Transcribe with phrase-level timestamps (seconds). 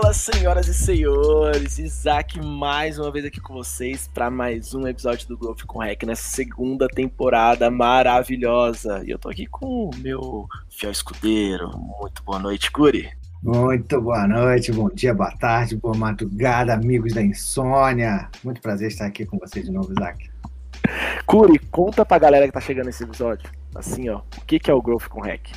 [0.00, 5.28] Fala, senhoras e senhores, Isaac mais uma vez aqui com vocês para mais um episódio
[5.28, 9.02] do Growth com Hack nessa segunda temporada maravilhosa.
[9.04, 11.70] E eu tô aqui com o meu fiel escudeiro.
[12.00, 13.10] Muito boa noite, Curi.
[13.42, 18.30] Muito boa noite, bom dia, boa tarde, boa madrugada, amigos da insônia.
[18.42, 20.30] Muito prazer estar aqui com vocês de novo, Isaac.
[21.26, 24.74] Curi, conta pra galera que tá chegando nesse episódio, assim, ó, o que, que é
[24.74, 25.50] o Growth com Hack?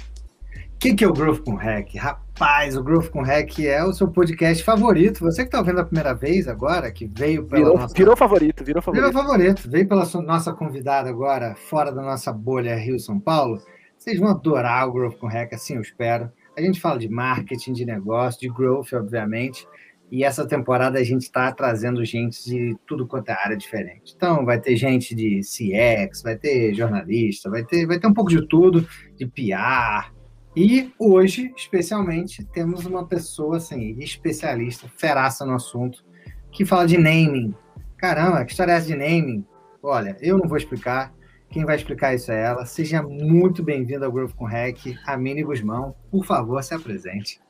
[0.83, 1.95] O que, que é o Growth com Hack?
[1.95, 5.21] Rapaz, o Growth com Hack é o seu podcast favorito.
[5.21, 7.95] Você que está ouvindo a primeira vez agora, que veio pela virou, nossa...
[7.95, 9.07] Virou favorito, virou favorito.
[9.07, 9.69] Virou favorito.
[9.69, 13.61] Veio pela sua, nossa convidada agora, fora da nossa bolha Rio-São Paulo.
[13.97, 16.29] Vocês vão adorar o Growth com Hack, assim eu espero.
[16.57, 19.65] A gente fala de marketing, de negócio, de growth, obviamente.
[20.11, 24.13] E essa temporada a gente está trazendo gente de tudo quanto é área diferente.
[24.17, 28.29] Então, vai ter gente de CX, vai ter jornalista, vai ter, vai ter um pouco
[28.29, 30.11] de tudo, de PR,
[30.55, 36.05] e hoje, especialmente, temos uma pessoa assim, especialista, feraça no assunto,
[36.51, 37.55] que fala de naming.
[37.97, 39.43] Caramba, que história é essa de naming?
[39.81, 41.11] Olha, eu não vou explicar.
[41.49, 42.65] Quem vai explicar isso é ela.
[42.65, 45.95] Seja muito bem-vinda ao Growth com Hack, Amine Guzmão.
[46.11, 47.41] Por favor, se apresente.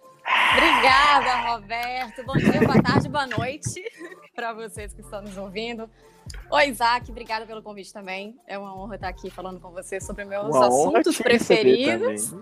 [0.54, 2.26] Obrigada, Roberto.
[2.26, 3.84] Bom dia, boa tarde, boa noite
[4.34, 5.90] para vocês que estão nos ouvindo.
[6.50, 8.38] Oi, Isaac, obrigada pelo convite também.
[8.48, 12.34] É uma honra estar aqui falando com você sobre meus uma assuntos preferidos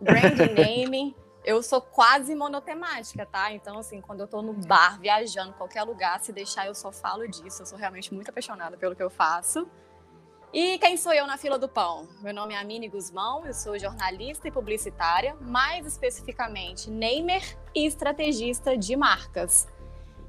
[0.00, 1.14] brand naming.
[1.44, 3.52] Eu sou quase monotemática, tá?
[3.52, 7.26] Então, assim, quando eu tô no bar, viajando, qualquer lugar, se deixar, eu só falo
[7.26, 7.62] disso.
[7.62, 9.66] Eu sou realmente muito apaixonada pelo que eu faço.
[10.52, 12.08] E quem sou eu na fila do pão?
[12.22, 18.76] Meu nome é Amine Guzmão, eu sou jornalista e publicitária, mais especificamente namer e estrategista
[18.76, 19.68] de marcas.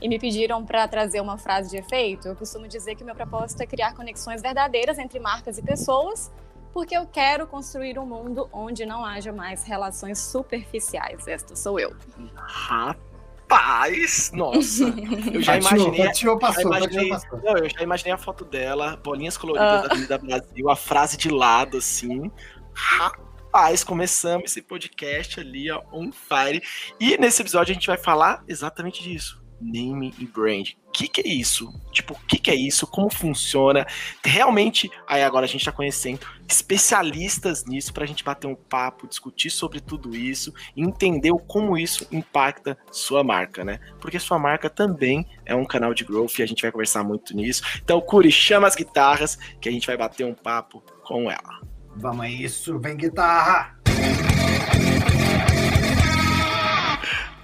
[0.01, 2.27] E me pediram para trazer uma frase de efeito.
[2.27, 6.31] Eu costumo dizer que meu propósito é criar conexões verdadeiras entre marcas e pessoas
[6.73, 11.27] porque eu quero construir um mundo onde não haja mais relações superficiais.
[11.27, 11.95] Esta sou eu.
[12.35, 14.83] Rapaz, nossa.
[15.33, 16.05] Eu já imaginei.
[16.39, 17.41] Passou, já imaginei, passou.
[17.41, 19.87] Não, eu já imaginei a foto dela, bolinhas coloridas uh.
[19.87, 22.31] da Avenida Brasil, a frase de lado, assim.
[22.73, 26.61] Rapaz, começamos esse podcast ali, ó, on fire.
[26.99, 30.71] E nesse episódio a gente vai falar exatamente disso name e brand.
[30.99, 31.73] O que, que é isso?
[31.93, 32.85] Tipo, o que, que é isso?
[32.85, 33.87] Como funciona?
[34.21, 39.07] Realmente, aí agora a gente está conhecendo especialistas nisso para a gente bater um papo,
[39.07, 43.79] discutir sobre tudo isso, entender como isso impacta sua marca, né?
[44.01, 47.33] Porque sua marca também é um canal de growth e a gente vai conversar muito
[47.33, 47.63] nisso.
[47.81, 51.61] Então, Curi, chama as guitarras que a gente vai bater um papo com ela.
[51.95, 53.79] Vamos a isso, vem guitarra!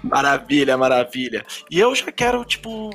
[0.02, 1.44] Maravilha, maravilha.
[1.70, 2.90] E eu já quero, tipo,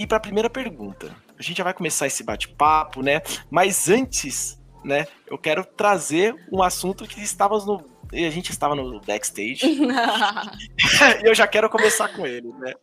[0.00, 1.14] ir para a primeira pergunta.
[1.38, 3.22] A gente já vai começar esse bate-papo, né?
[3.50, 9.00] Mas antes, né, eu quero trazer um assunto que estávamos no a gente estava no
[9.00, 9.60] backstage.
[11.22, 12.74] e eu já quero começar com ele, né?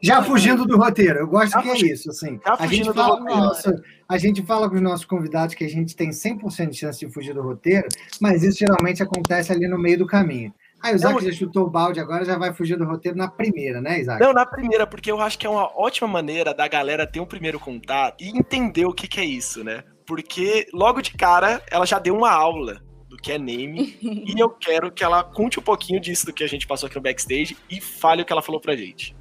[0.00, 1.18] Já fugindo do roteiro.
[1.18, 2.38] Eu gosto já que é isso, assim.
[2.44, 3.74] A gente, fala nosso,
[4.08, 7.12] a gente fala com os nossos convidados que a gente tem 100% de chance de
[7.12, 7.88] fugir do roteiro,
[8.20, 10.54] mas isso geralmente acontece ali no meio do caminho.
[10.82, 13.28] Ah, o Isaac não, já chutou o balde agora, já vai fugir do roteiro na
[13.28, 14.22] primeira, né, Isaac?
[14.22, 17.26] Não, na primeira, porque eu acho que é uma ótima maneira da galera ter um
[17.26, 19.82] primeiro contato e entender o que, que é isso, né?
[20.06, 24.50] Porque logo de cara ela já deu uma aula do que é name e eu
[24.50, 27.56] quero que ela conte um pouquinho disso do que a gente passou aqui no backstage
[27.70, 29.16] e fale o que ela falou pra gente.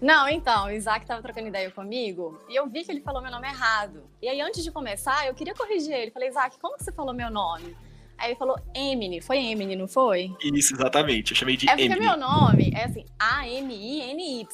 [0.00, 3.30] Não, então, o Isaac tava trocando ideia comigo e eu vi que ele falou meu
[3.30, 4.02] nome errado.
[4.22, 6.10] E aí, antes de começar, eu queria corrigir ele.
[6.10, 7.76] Falei, Isaac, como que você falou meu nome?
[8.20, 9.20] Aí ele falou Emily.
[9.22, 10.30] Foi Emily, não foi?
[10.42, 11.32] Isso, exatamente.
[11.32, 14.46] Eu chamei de É porque meu nome é assim, A-M-I-N-Y.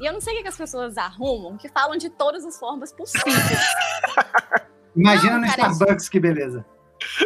[0.00, 2.90] E eu não sei o que as pessoas arrumam que falam de todas as formas
[2.90, 3.36] possíveis.
[4.96, 6.64] Imagina não, no cara, Starbucks, que beleza.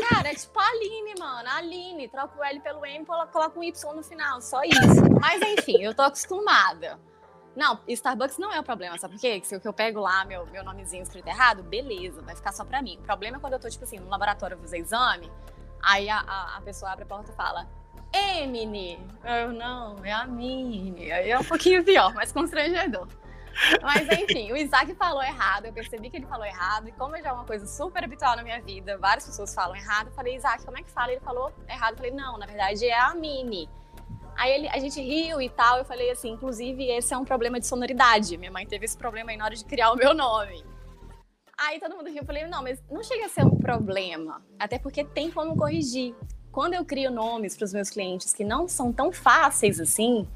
[0.08, 1.48] Cara, é tipo a Aline, mano.
[1.48, 5.10] A Aline, troca o L pelo M e coloca um Y no final, só isso.
[5.20, 6.98] Mas enfim, eu tô acostumada.
[7.54, 9.40] Não, Starbucks não é o problema, sabe por quê?
[9.42, 12.98] Se eu pego lá meu, meu nomezinho escrito errado, beleza, vai ficar só pra mim.
[13.00, 15.30] O problema é quando eu tô, tipo assim, no laboratório fazer exame,
[15.86, 17.64] Aí a, a, a, pessoa abre a porta e fala:
[18.12, 18.98] Emily.
[19.24, 21.12] Eu não, é a Mini.
[21.12, 23.06] Aí é um pouquinho pior, mais constrangedor.
[23.80, 27.30] Mas enfim, o Isaac falou errado, eu percebi que ele falou errado, e como já
[27.30, 30.62] é uma coisa super habitual na minha vida, várias pessoas falam errado, eu falei, Isaac,
[30.66, 31.12] como é que fala?
[31.12, 33.66] Ele falou errado, eu falei, não, na verdade é a Mini.
[34.36, 37.58] Aí ele, a gente riu e tal, eu falei assim, inclusive esse é um problema
[37.58, 40.62] de sonoridade, minha mãe teve esse problema aí na hora de criar o meu nome.
[41.58, 44.78] Aí todo mundo riu, eu falei, não, mas não chega a ser um problema, até
[44.78, 46.14] porque tem como corrigir.
[46.52, 50.28] Quando eu crio nomes para os meus clientes que não são tão fáceis assim,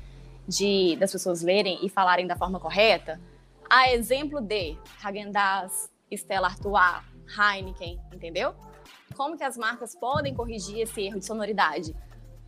[0.48, 3.20] de das pessoas lerem e falarem da forma correta,
[3.68, 7.04] a exemplo de Häagen-Dazs, Stella Artois,
[7.38, 8.54] Heineken, entendeu?
[9.14, 11.94] Como que as marcas podem corrigir esse erro de sonoridade?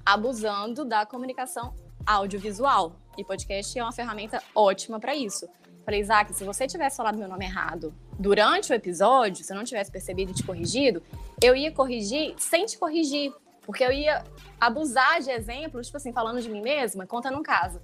[0.04, 1.74] Abusando da comunicação
[2.06, 2.96] audiovisual.
[3.16, 5.46] E podcast é uma ferramenta ótima para isso.
[5.84, 9.64] Falei, Isaac, se você tivesse falado meu nome errado durante o episódio, se eu não
[9.64, 11.02] tivesse percebido e te corrigido,
[11.43, 13.32] eu ia corrigir sem te corrigir.
[13.62, 14.25] Porque eu ia
[14.61, 17.81] abusar de exemplos, tipo assim, falando de mim mesma, contando um caso.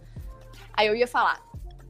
[0.72, 1.40] Aí eu ia falar,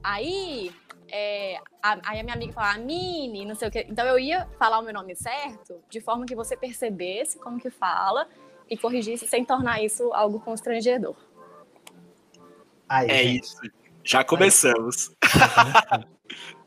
[0.02, 0.70] aí,
[1.10, 3.86] é, a, aí a minha amiga falava, Mini, não sei o quê.
[3.88, 7.70] Então eu ia falar o meu nome certo, de forma que você percebesse como que
[7.70, 8.28] fala
[8.68, 11.16] e corrigisse sem tornar isso algo constrangedor.
[12.88, 13.42] Aí, é gente.
[13.42, 13.60] isso.
[14.04, 15.12] Já começamos.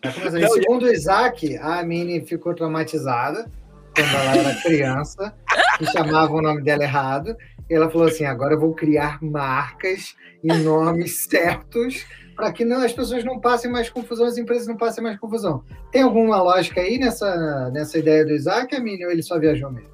[0.03, 0.53] Já começamos.
[0.53, 3.49] Segundo o Isaac, a Mini ficou traumatizada
[3.95, 5.33] quando ela era criança
[5.79, 7.35] e chamava o nome dela errado.
[7.69, 12.05] E ela falou assim: agora eu vou criar marcas e nomes certos
[12.35, 15.63] para que não, as pessoas não passem mais confusão, as empresas não passem mais confusão.
[15.91, 19.91] Tem alguma lógica aí nessa, nessa ideia do Isaac, Mini, ou ele só viajou mesmo?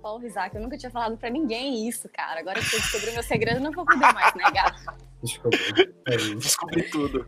[0.00, 2.40] Porra, Isaac, eu nunca tinha falado para ninguém isso, cara.
[2.40, 4.74] Agora que eu descobri meu segredo, não vou poder mais negar.
[5.22, 5.92] Descobri.
[6.06, 7.26] É Descobri tudo.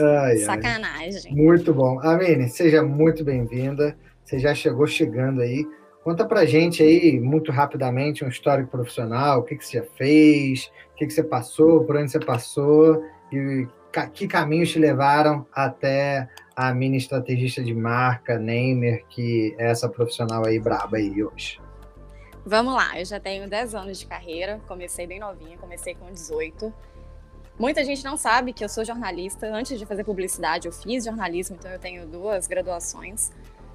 [0.00, 1.32] Ai, Sacanagem.
[1.32, 1.34] Ai.
[1.34, 2.00] Muito bom.
[2.00, 3.96] Amine, seja muito bem-vinda.
[4.24, 5.66] Você já chegou chegando aí.
[6.02, 10.70] Conta pra gente aí, muito rapidamente, um histórico profissional, o que, que você já fez,
[10.92, 13.68] o que, que você passou, por onde você passou e
[14.12, 20.44] que caminhos te levaram até a mini estrategista de marca, Neymer, que é essa profissional
[20.44, 21.60] aí braba aí hoje.
[22.44, 26.72] Vamos lá, eu já tenho 10 anos de carreira, comecei bem novinha, comecei com 18.
[27.62, 29.46] Muita gente não sabe que eu sou jornalista.
[29.46, 33.30] Antes de fazer publicidade, eu fiz jornalismo, então eu tenho duas graduações.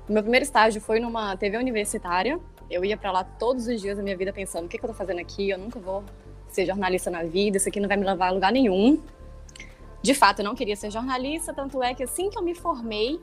[0.09, 2.37] O meu primeiro estágio foi numa TV universitária.
[2.69, 4.89] Eu ia para lá todos os dias da minha vida pensando: o que, que eu
[4.89, 5.49] tô fazendo aqui?
[5.49, 6.03] Eu nunca vou
[6.49, 9.01] ser jornalista na vida, isso aqui não vai me levar a lugar nenhum.
[10.01, 13.21] De fato, eu não queria ser jornalista, tanto é que assim que eu me formei,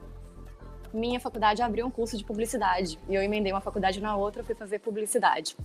[0.95, 2.99] minha faculdade abriu um curso de publicidade.
[3.07, 5.59] E eu emendei uma faculdade na outra, fui fazer publicidade.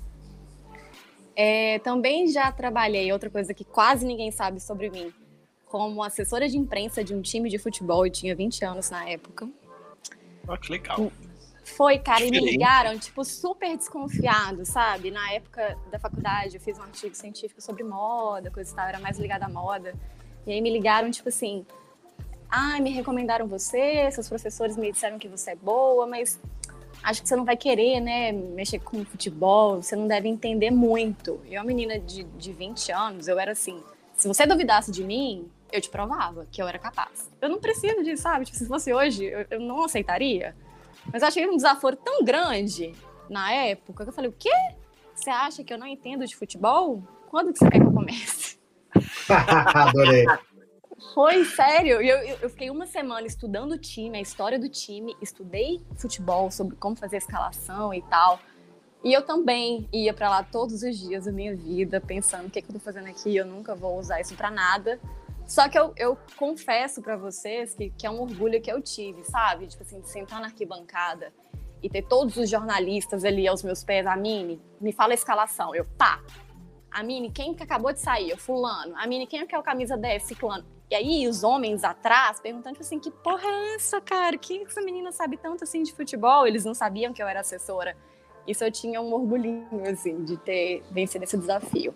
[1.35, 5.13] É, também já trabalhei, outra coisa que quase ninguém sabe sobre mim,
[5.65, 9.47] como assessora de imprensa de um time de futebol, e tinha 20 anos na época.
[10.47, 11.11] Oh, que legal.
[11.63, 15.11] Foi, cara, e me ligaram, tipo, super desconfiado, sabe?
[15.11, 18.99] Na época da faculdade, eu fiz um artigo científico sobre moda, coisa e tal, era
[18.99, 19.93] mais ligada à moda.
[20.47, 21.65] E aí me ligaram, tipo assim,
[22.49, 26.39] ah, me recomendaram você, seus professores me disseram que você é boa, mas
[27.04, 31.40] acho que você não vai querer, né, mexer com futebol, você não deve entender muito.
[31.46, 33.81] E uma menina de, de 20 anos, eu era assim,
[34.16, 37.30] se você duvidasse de mim, eu te provava que eu era capaz.
[37.42, 38.46] Eu não preciso disso, sabe?
[38.46, 40.56] Tipo, se fosse hoje, eu, eu não aceitaria.
[41.12, 42.94] Mas eu achei um desaforo tão grande
[43.30, 44.51] na época que eu falei, o quê?
[45.13, 47.04] Você acha que eu não entendo de futebol?
[47.30, 48.57] Quando que você quer que eu comece?
[49.30, 50.25] Adorei.
[51.13, 52.01] Foi sério.
[52.01, 56.75] Eu, eu fiquei uma semana estudando o time, a história do time, estudei futebol sobre
[56.75, 58.40] como fazer escalação e tal.
[59.04, 62.62] E eu também ia para lá todos os dias da minha vida, pensando o que,
[62.62, 65.00] que eu tô fazendo aqui, eu nunca vou usar isso para nada.
[65.48, 69.24] Só que eu, eu confesso para vocês que, que é um orgulho que eu tive,
[69.24, 69.68] sabe?
[69.68, 71.34] Tipo assim, de sentar na arquibancada
[71.81, 75.74] e ter todos os jornalistas ali aos meus pés, a Mini, me fala a escalação.
[75.74, 76.22] Eu, pá,
[76.92, 78.30] a Mini, quem que acabou de sair?
[78.31, 78.94] Eu, fulano.
[78.98, 80.24] A Mini, quem é que é o camisa 10?
[80.24, 80.78] Ciclano.
[80.89, 84.38] E aí os homens atrás perguntando, tipo assim, que porra é essa, cara?
[84.38, 86.47] Que essa menina sabe tanto assim de futebol?
[86.47, 87.95] Eles não sabiam que eu era assessora.
[88.47, 91.93] Isso eu tinha um orgulhinho, assim, de ter vencido esse desafio.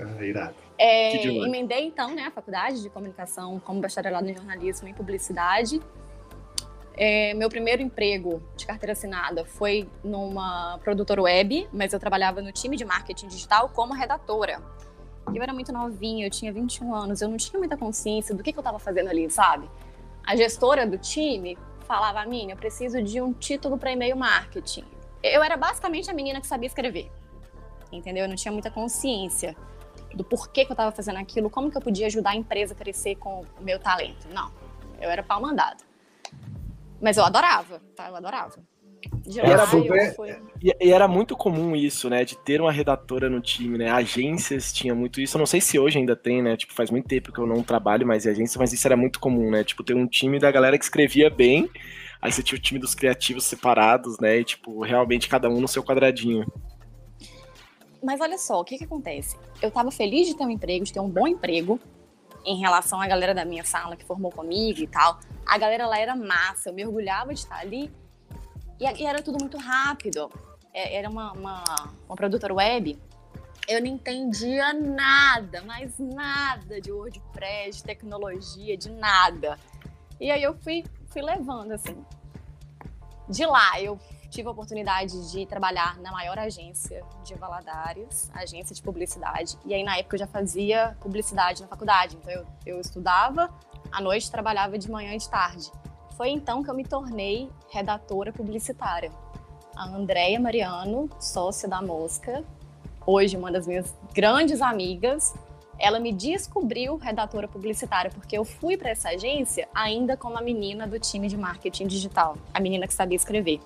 [0.00, 0.54] Ah, irado.
[0.78, 5.80] É, emendei, então, né, a faculdade de comunicação como bacharelado em jornalismo e publicidade.
[6.98, 12.50] É, meu primeiro emprego de carteira assinada foi numa produtora web, mas eu trabalhava no
[12.52, 14.62] time de marketing digital como redatora.
[15.34, 18.52] Eu era muito novinha, eu tinha 21 anos, eu não tinha muita consciência do que,
[18.52, 19.68] que eu estava fazendo ali, sabe?
[20.24, 24.84] A gestora do time falava, Minha, eu preciso de um título para e-mail marketing.
[25.22, 27.10] Eu era basicamente a menina que sabia escrever,
[27.90, 28.24] entendeu?
[28.24, 29.56] Eu não tinha muita consciência
[30.14, 32.76] do porquê que eu estava fazendo aquilo, como que eu podia ajudar a empresa a
[32.76, 34.28] crescer com o meu talento.
[34.32, 34.50] Não,
[35.00, 35.84] eu era pau mandado.
[37.00, 38.08] Mas eu adorava, tá?
[38.08, 38.58] Eu adorava.
[39.26, 40.14] De era super...
[40.14, 40.30] Fui...
[40.62, 42.24] E, e, era muito comum isso, né?
[42.24, 43.90] De ter uma redatora no time, né?
[43.90, 45.36] Agências tinha muito isso.
[45.36, 46.56] Eu não sei se hoje ainda tem, né?
[46.56, 49.18] Tipo, faz muito tempo que eu não trabalho mais em agência, mas isso era muito
[49.18, 49.64] comum, né?
[49.64, 51.68] Tipo, ter um time da galera que escrevia bem,
[52.20, 54.38] aí você tinha o time dos criativos separados, né?
[54.38, 56.46] E, tipo, realmente cada um no seu quadradinho.
[58.02, 59.36] Mas olha só, o que que acontece?
[59.60, 61.80] Eu tava feliz de ter um emprego, de ter um bom emprego,
[62.44, 65.18] em relação à galera da minha sala que formou comigo e tal.
[65.44, 67.90] A galera lá era massa, eu me orgulhava de estar ali
[68.80, 70.30] e, era tudo muito rápido.
[70.72, 71.64] É, era uma, uma,
[72.06, 72.98] uma produtora web.
[73.68, 79.58] Eu não entendia nada, mas nada de WordPress, de tecnologia, de nada.
[80.20, 81.96] E aí eu fui, fui levando, assim.
[83.28, 83.98] De lá, eu
[84.30, 89.56] tive a oportunidade de trabalhar na maior agência de Valadares, agência de publicidade.
[89.64, 92.16] E aí, na época, eu já fazia publicidade na faculdade.
[92.16, 93.52] Então, eu, eu estudava
[93.90, 95.72] à noite, trabalhava de manhã e de tarde.
[96.16, 99.12] Foi então que eu me tornei redatora publicitária.
[99.76, 102.42] A Andréia Mariano, sócia da Mosca,
[103.06, 105.34] hoje uma das minhas grandes amigas,
[105.78, 110.86] ela me descobriu redatora publicitária, porque eu fui para essa agência ainda como a menina
[110.86, 113.60] do time de marketing digital, a menina que sabia escrever.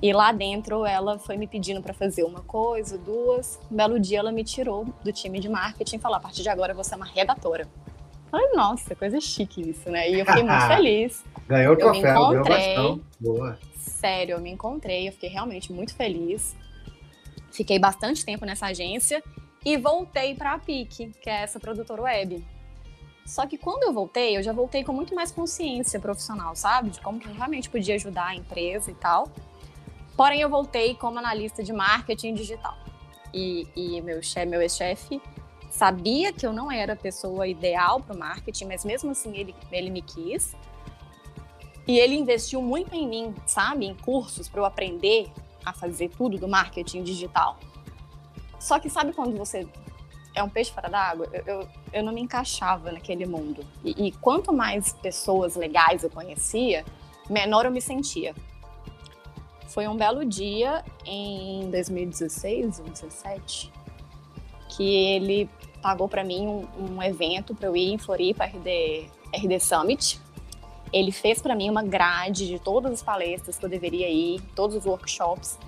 [0.00, 3.58] E lá dentro ela foi me pedindo para fazer uma coisa, duas.
[3.70, 6.48] Um belo dia ela me tirou do time de marketing e falou: a partir de
[6.48, 7.68] agora você é uma redatora.
[8.30, 10.10] Falei, nossa, coisa chique isso, né?
[10.10, 11.24] E eu fiquei muito feliz.
[11.48, 13.00] Ganhou o troféu, ganhou bastão.
[13.18, 13.58] Boa.
[13.76, 16.56] Sério, eu me encontrei, eu fiquei realmente muito feliz.
[17.50, 19.22] Fiquei bastante tempo nessa agência
[19.64, 22.44] e voltei para a PIC, que é essa produtora web.
[23.26, 26.90] Só que quando eu voltei, eu já voltei com muito mais consciência profissional, sabe?
[26.90, 29.28] De como que eu realmente podia ajudar a empresa e tal.
[30.16, 32.76] Porém, eu voltei como analista de marketing digital.
[33.32, 35.20] E, e meu chefe, meu ex-chefe,
[35.70, 39.54] sabia que eu não era a pessoa ideal para o marketing, mas mesmo assim ele,
[39.70, 40.54] ele me quis.
[41.86, 43.86] E ele investiu muito em mim, sabe?
[43.86, 45.30] Em cursos para eu aprender
[45.64, 47.58] a fazer tudo do marketing digital.
[48.58, 49.66] Só que sabe quando você
[50.34, 51.28] é um peixe fora d'água?
[51.32, 53.64] Eu, eu, eu, não me encaixava naquele mundo.
[53.84, 56.84] E, e quanto mais pessoas legais eu conhecia,
[57.28, 58.34] menor eu me sentia.
[59.68, 63.77] Foi um belo dia em 2016 ou 2017
[64.78, 65.50] que ele
[65.82, 70.20] pagou para mim um, um evento para eu ir em Floripa, RD, RD Summit.
[70.92, 74.76] Ele fez para mim uma grade de todas as palestras que eu deveria ir, todos
[74.76, 75.58] os workshops,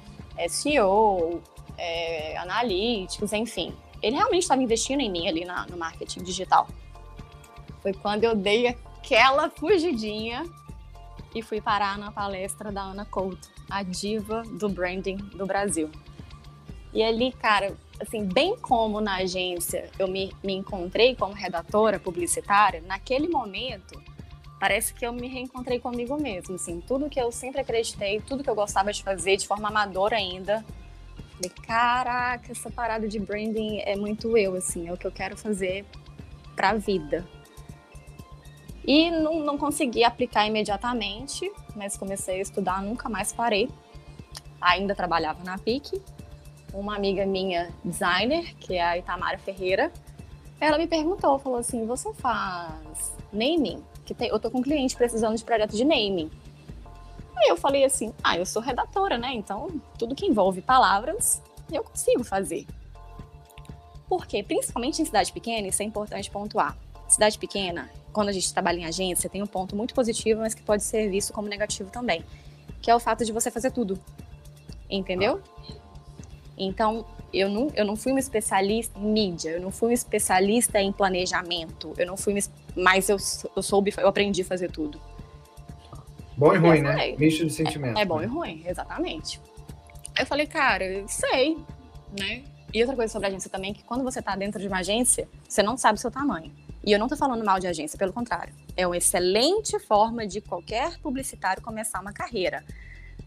[0.48, 1.42] SEO,
[1.76, 3.74] é, analíticos, enfim.
[4.00, 6.68] Ele realmente estava investindo em mim ali na, no marketing digital.
[7.82, 10.44] Foi quando eu dei aquela fugidinha
[11.34, 15.90] e fui parar na palestra da Ana Couto, a diva do branding do Brasil.
[16.94, 22.82] E ali, cara, assim, bem como na agência eu me, me encontrei como redatora publicitária,
[22.86, 24.00] naquele momento
[24.58, 28.50] parece que eu me reencontrei comigo mesmo, assim, tudo que eu sempre acreditei, tudo que
[28.50, 30.64] eu gostava de fazer de forma amadora ainda,
[31.40, 35.36] Falei, caraca, essa parada de branding é muito eu, assim, é o que eu quero
[35.36, 35.86] fazer
[36.54, 37.26] pra vida.
[38.86, 43.70] E não, não consegui aplicar imediatamente, mas comecei a estudar, nunca mais parei.
[44.60, 46.02] Ainda trabalhava na PIC.
[46.72, 49.92] Uma amiga minha, designer, que é a Itamara Ferreira,
[50.60, 53.82] ela me perguntou, falou assim, você faz naming?
[54.04, 56.30] Que tem, eu tô com um cliente precisando de projeto de naming.
[57.36, 59.32] Aí eu falei assim: ah, eu sou redatora, né?
[59.32, 62.66] Então, tudo que envolve palavras, eu consigo fazer.
[64.08, 66.76] Porque, principalmente em cidade pequena, isso é importante pontuar.
[67.08, 70.62] Cidade pequena, quando a gente trabalha em agência, tem um ponto muito positivo, mas que
[70.62, 72.24] pode ser visto como negativo também,
[72.82, 73.98] que é o fato de você fazer tudo.
[74.88, 75.40] Entendeu?
[76.62, 80.78] Então, eu não, eu não fui uma especialista em mídia, eu não fui uma especialista
[80.78, 82.38] em planejamento, eu não fui,
[82.76, 83.16] mas eu,
[83.56, 85.00] eu soube, eu aprendi a fazer tudo.
[86.36, 87.16] Bom e ruim, né?
[87.16, 87.98] Misto de sentimento.
[87.98, 88.24] É, é bom né?
[88.24, 89.40] e ruim, exatamente.
[90.18, 91.56] Eu falei, cara, eu sei,
[92.18, 92.42] né?
[92.74, 95.62] E outra coisa sobre agência também, que quando você tá dentro de uma agência, você
[95.62, 96.52] não sabe o seu tamanho.
[96.84, 98.54] E eu não tô falando mal de agência, pelo contrário.
[98.76, 102.64] É uma excelente forma de qualquer publicitário começar uma carreira.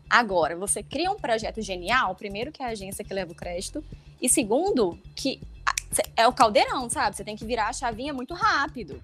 [0.09, 3.83] Agora, você cria um projeto genial, primeiro que é a agência que leva o crédito,
[4.21, 5.41] e segundo, que
[6.15, 7.15] é o caldeirão, sabe?
[7.15, 9.01] Você tem que virar a chavinha muito rápido.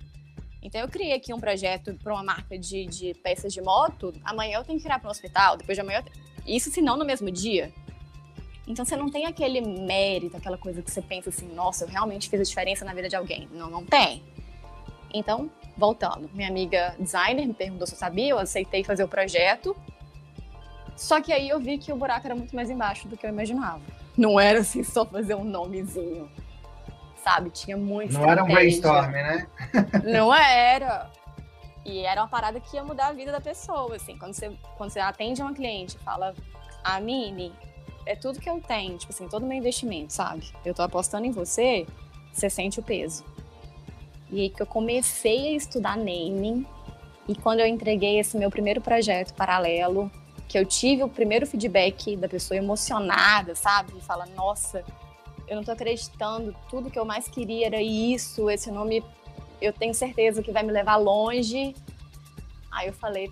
[0.62, 4.14] Então, eu criei aqui um projeto para uma marca de, de, peças de moto.
[4.24, 6.04] Amanhã eu tenho que ir para um hospital, depois de amanhã.
[6.46, 7.72] Isso se não no mesmo dia.
[8.68, 12.30] Então, você não tem aquele mérito, aquela coisa que você pensa assim: nossa, eu realmente
[12.30, 13.48] fiz a diferença na vida de alguém.
[13.52, 14.22] Não, não tem.
[15.14, 19.76] Então, voltando, minha amiga designer me perguntou se eu sabia, eu aceitei fazer o projeto.
[21.00, 23.30] Só que aí eu vi que o buraco era muito mais embaixo do que eu
[23.30, 23.82] imaginava.
[24.18, 26.30] Não era assim só fazer um nomezinho
[27.24, 27.50] sabe?
[27.50, 28.14] Tinha muito.
[28.14, 29.48] Não era um brainstorm, né?
[30.04, 31.10] Não era.
[31.86, 34.18] E era uma parada que ia mudar a vida da pessoa, assim.
[34.18, 36.34] Quando você, quando você atende uma cliente e fala,
[36.84, 37.54] a Mini,
[38.06, 40.52] é tudo que eu tenho, tipo assim, todo o meu investimento, sabe?
[40.66, 41.86] Eu tô apostando em você,
[42.32, 43.24] você sente o peso.
[44.30, 46.66] E aí que eu comecei a estudar naming,
[47.28, 50.12] e quando eu entreguei esse meu primeiro projeto paralelo,
[50.50, 53.94] que eu tive o primeiro feedback da pessoa emocionada, sabe?
[53.96, 54.84] E fala, nossa,
[55.48, 59.04] eu não tô acreditando, tudo que eu mais queria era isso, esse nome
[59.62, 61.76] eu tenho certeza que vai me levar longe.
[62.72, 63.32] Aí eu falei,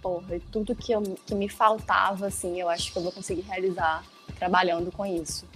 [0.00, 4.02] porra, tudo que, eu, que me faltava, assim, eu acho que eu vou conseguir realizar
[4.38, 5.46] trabalhando com isso.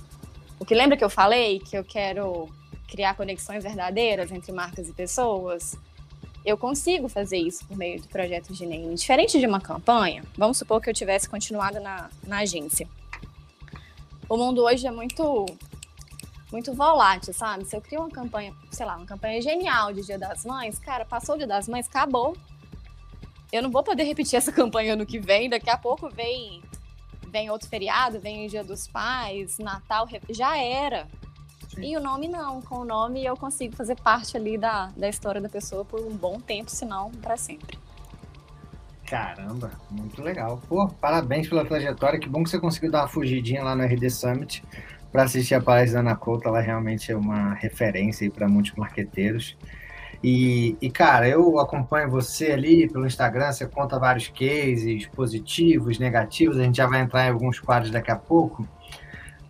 [0.60, 2.48] O que lembra que eu falei que eu quero
[2.86, 5.74] criar conexões verdadeiras entre marcas e pessoas?
[6.44, 8.94] Eu consigo fazer isso por meio do projeto de naming.
[8.94, 12.86] Diferente de uma campanha, vamos supor que eu tivesse continuado na, na agência.
[14.28, 15.46] O mundo hoje é muito
[16.52, 17.64] muito volátil, sabe?
[17.64, 21.04] Se eu crio uma campanha, sei lá, uma campanha genial de Dia das Mães, cara,
[21.04, 22.36] passou o Dia das Mães, acabou.
[23.50, 26.62] Eu não vou poder repetir essa campanha no que vem, daqui a pouco vem
[27.28, 31.08] vem outro feriado, vem o Dia dos Pais, Natal, já era.
[31.80, 35.40] E o nome não, com o nome eu consigo fazer parte ali da, da história
[35.40, 37.78] da pessoa por um bom tempo, se não para sempre.
[39.06, 40.60] Caramba, muito legal.
[40.68, 42.18] Pô, parabéns pela trajetória.
[42.18, 44.64] Que bom que você conseguiu dar uma fugidinha lá no RD Summit
[45.12, 46.48] para assistir a palestra da Ana Couto.
[46.48, 49.56] Ela realmente é uma referência para muitos marqueteiros.
[50.22, 56.58] E, e, cara, eu acompanho você ali pelo Instagram, você conta vários cases positivos, negativos,
[56.58, 58.66] a gente já vai entrar em alguns quadros daqui a pouco.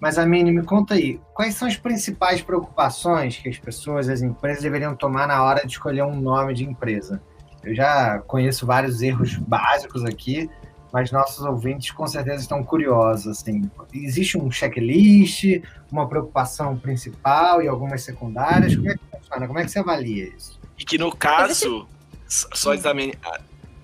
[0.04, 4.62] Mas, Amine, me conta aí, quais são as principais preocupações que as pessoas, as empresas
[4.62, 7.22] deveriam tomar na hora de escolher um nome de empresa?
[7.62, 10.50] Eu já conheço vários erros básicos aqui,
[10.92, 13.38] mas nossos ouvintes com certeza estão curiosos.
[13.38, 13.62] Assim.
[13.94, 18.76] Existe um checklist, uma preocupação principal e algumas secundárias?
[18.76, 19.46] Como é que funciona?
[19.46, 20.60] Como é que você avalia isso?
[20.78, 21.88] E que no caso,
[22.28, 23.14] só antes da Mini,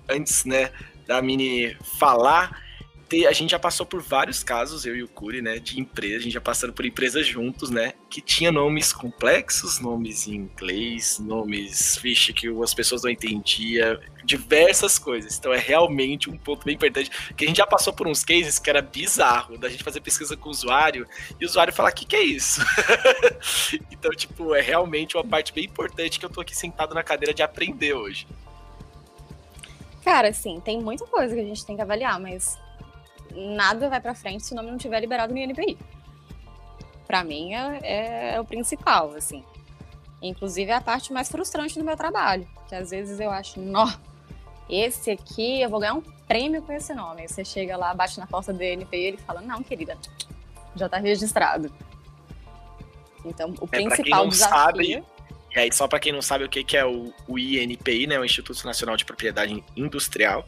[0.07, 0.69] antes, né,
[1.07, 2.61] da Mini falar,
[3.11, 6.21] ter, a gente já passou por vários casos, eu e o Curi, né, de empresas,
[6.21, 11.19] a gente já passando por empresas juntos, né, que tinha nomes complexos, nomes em inglês,
[11.19, 15.37] nomes, vixe, que as pessoas não entendiam, diversas coisas.
[15.37, 18.57] Então é realmente um ponto bem importante, que a gente já passou por uns cases
[18.57, 21.05] que era bizarro, da gente fazer pesquisa com o usuário,
[21.37, 22.61] e o usuário falar, o que, que é isso?
[23.91, 27.33] então, tipo, é realmente uma parte bem importante que eu tô aqui sentado na cadeira
[27.33, 28.25] de aprender hoje.
[30.01, 32.57] Cara, assim, tem muita coisa que a gente tem que avaliar, mas
[33.35, 35.77] nada vai para frente se o nome não tiver liberado no INPI.
[37.07, 39.43] Para mim é, é, o principal, assim.
[40.21, 43.91] Inclusive é a parte mais frustrante do meu trabalho, que às vezes eu acho, nó,
[44.69, 47.23] esse aqui eu vou ganhar um prêmio com esse nome.
[47.23, 49.97] Aí você chega lá, bate na porta do INPI e ele fala, não, querida,
[50.75, 51.71] já está registrado.
[53.25, 54.57] Então, o é, principal desafio...
[54.57, 55.03] Sabe,
[55.53, 58.17] e aí, só para quem não sabe o que, que é o, o INPI, né,
[58.17, 60.47] o Instituto Nacional de Propriedade Industrial,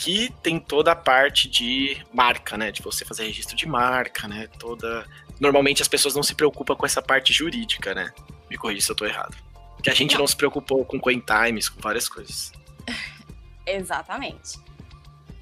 [0.00, 2.72] que tem toda a parte de marca, né?
[2.72, 4.48] De você fazer registro de marca, né?
[4.58, 5.06] Toda.
[5.38, 8.10] Normalmente as pessoas não se preocupam com essa parte jurídica, né?
[8.48, 9.36] Me corrija se eu tô errado.
[9.82, 12.50] Que a gente não, não se preocupou com coin times, com várias coisas.
[13.66, 14.58] Exatamente.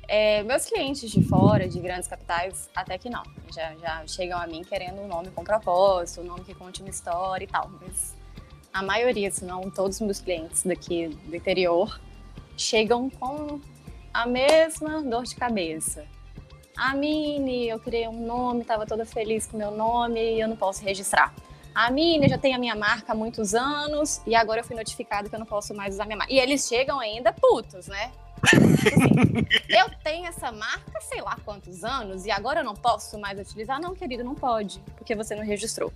[0.09, 3.23] É, meus clientes de fora, de grandes capitais, até que não.
[3.55, 6.91] Já, já chegam a mim querendo um nome com propósito, um nome que conte uma
[6.91, 7.71] história e tal.
[7.81, 8.17] Mas
[8.73, 12.01] a maioria, se não todos os meus clientes daqui do interior,
[12.57, 13.61] chegam com
[14.19, 16.05] a mesma dor de cabeça.
[16.77, 20.57] A Mini, eu criei um nome, estava toda feliz com meu nome e eu não
[20.57, 21.33] posso registrar.
[21.73, 25.29] A Mini, já tem a minha marca há muitos anos e agora eu fui notificado
[25.29, 26.33] que eu não posso mais usar minha marca.
[26.33, 28.11] E eles chegam ainda putos, né?
[28.43, 33.39] Assim, eu tenho essa marca sei lá quantos anos e agora eu não posso mais
[33.39, 33.81] utilizar?
[33.81, 35.93] Não, querido, não pode, porque você não registrou.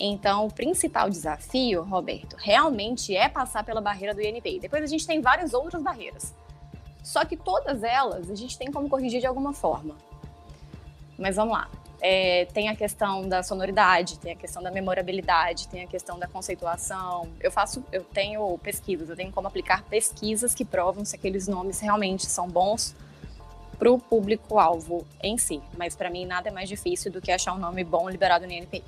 [0.00, 4.58] Então, o principal desafio, Roberto, realmente é passar pela barreira do INPI.
[4.58, 6.34] Depois a gente tem várias outras barreiras.
[7.04, 9.94] Só que todas elas a gente tem como corrigir de alguma forma.
[11.18, 11.68] Mas vamos lá.
[12.00, 16.26] É, tem a questão da sonoridade, tem a questão da memorabilidade, tem a questão da
[16.26, 17.28] conceituação.
[17.40, 21.78] Eu faço, eu tenho pesquisas, eu tenho como aplicar pesquisas que provam se aqueles nomes
[21.78, 22.96] realmente são bons
[23.78, 25.62] para o público-alvo em si.
[25.76, 28.52] Mas para mim nada é mais difícil do que achar um nome bom liberado no
[28.52, 28.82] INPI.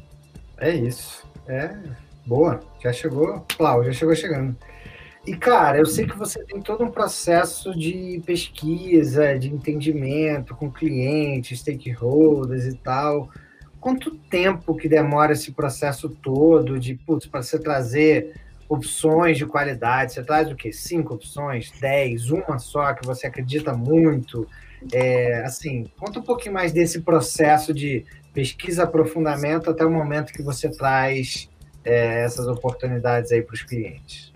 [0.57, 1.27] É isso.
[1.47, 1.77] É
[2.25, 2.61] boa.
[2.81, 4.57] Já chegou, Plau, já chegou chegando.
[5.27, 10.71] E, cara, eu sei que você tem todo um processo de pesquisa, de entendimento com
[10.71, 13.29] clientes, stakeholders e tal.
[13.81, 18.35] Quanto tempo que demora esse processo todo de, putz, para você trazer
[18.69, 20.12] opções de qualidade?
[20.12, 20.73] Você traz o quê?
[20.73, 21.73] Cinco opções?
[21.81, 22.31] Dez?
[22.31, 24.47] Uma só que você acredita muito?
[24.93, 30.43] É, assim, conta um pouquinho mais desse processo de pesquisa, aprofundamento até o momento que
[30.43, 31.49] você traz
[31.85, 34.36] é, essas oportunidades aí para os clientes.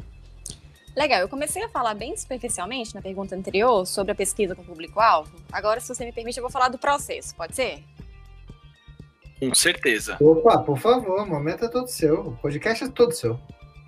[0.97, 5.31] Legal, eu comecei a falar bem superficialmente na pergunta anterior sobre a pesquisa com público-alvo.
[5.53, 7.83] Agora, se você me permite, eu vou falar do processo, pode ser?
[9.39, 10.17] Com certeza.
[10.21, 12.21] Opa, por favor, o momento é todo seu.
[12.21, 13.41] O podcast é todo seu.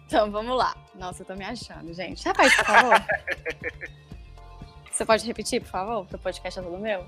[0.07, 0.75] Então, vamos lá.
[0.95, 2.25] Nossa, eu tô me achando, gente.
[2.25, 3.05] Rapaz, por favor.
[4.91, 6.07] você pode repetir, por favor?
[6.07, 7.05] Que o podcast é todo meu?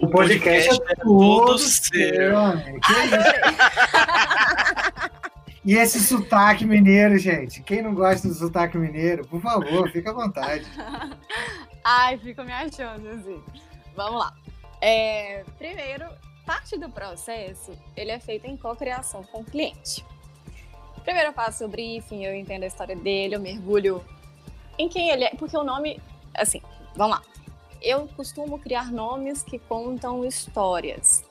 [0.00, 1.88] O podcast, o podcast é, é todo seu.
[1.88, 2.34] seu.
[5.68, 7.62] E esse sotaque mineiro, gente?
[7.62, 10.64] Quem não gosta do sotaque mineiro, por favor, fica à vontade.
[11.84, 13.38] Ai, fico me achando assim.
[13.94, 14.34] Vamos lá.
[14.80, 16.06] É, primeiro,
[16.46, 20.02] parte do processo, ele é feito em cocriação com o cliente.
[21.04, 24.02] Primeiro eu faço o briefing, eu entendo a história dele, eu mergulho
[24.78, 26.00] em quem ele é, porque o nome,
[26.32, 26.62] assim,
[26.96, 27.22] vamos lá.
[27.82, 31.27] Eu costumo criar nomes que contam histórias.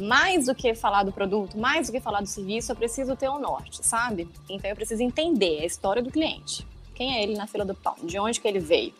[0.00, 3.28] Mais do que falar do produto, mais do que falar do serviço, eu preciso ter
[3.28, 4.28] um norte, sabe?
[4.48, 6.66] Então eu preciso entender a história do cliente.
[6.94, 7.96] Quem é ele na fila do pão?
[8.02, 8.94] De onde que ele veio?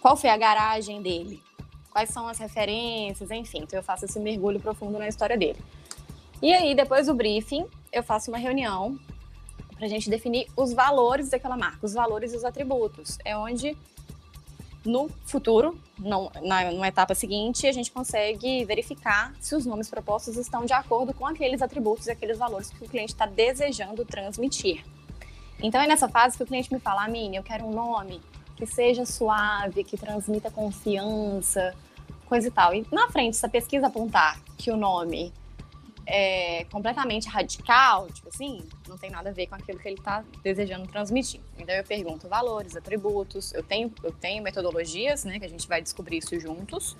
[0.00, 1.42] Qual foi a garagem dele?
[1.90, 3.30] Quais são as referências?
[3.30, 5.58] Enfim, então eu faço esse mergulho profundo na história dele.
[6.42, 8.98] E aí, depois do briefing, eu faço uma reunião
[9.76, 13.18] para a gente definir os valores daquela marca, os valores e os atributos.
[13.24, 13.76] É onde,
[14.84, 20.64] no futuro, não, na, etapa seguinte, a gente consegue verificar se os nomes propostos estão
[20.64, 24.84] de acordo com aqueles atributos e aqueles valores que o cliente está desejando transmitir.
[25.62, 28.20] Então é nessa fase que o cliente me fala, Mini, eu quero um nome
[28.56, 31.74] que seja suave, que transmita confiança,
[32.26, 32.74] coisa e tal.
[32.74, 35.32] E na frente, se a pesquisa apontar que o nome
[36.10, 40.24] é completamente radical, tipo assim, não tem nada a ver com aquilo que ele está
[40.42, 41.40] desejando transmitir.
[41.56, 45.80] Então eu pergunto valores, atributos, eu tenho, eu tenho metodologias, né, que a gente vai
[45.80, 46.96] descobrir isso juntos.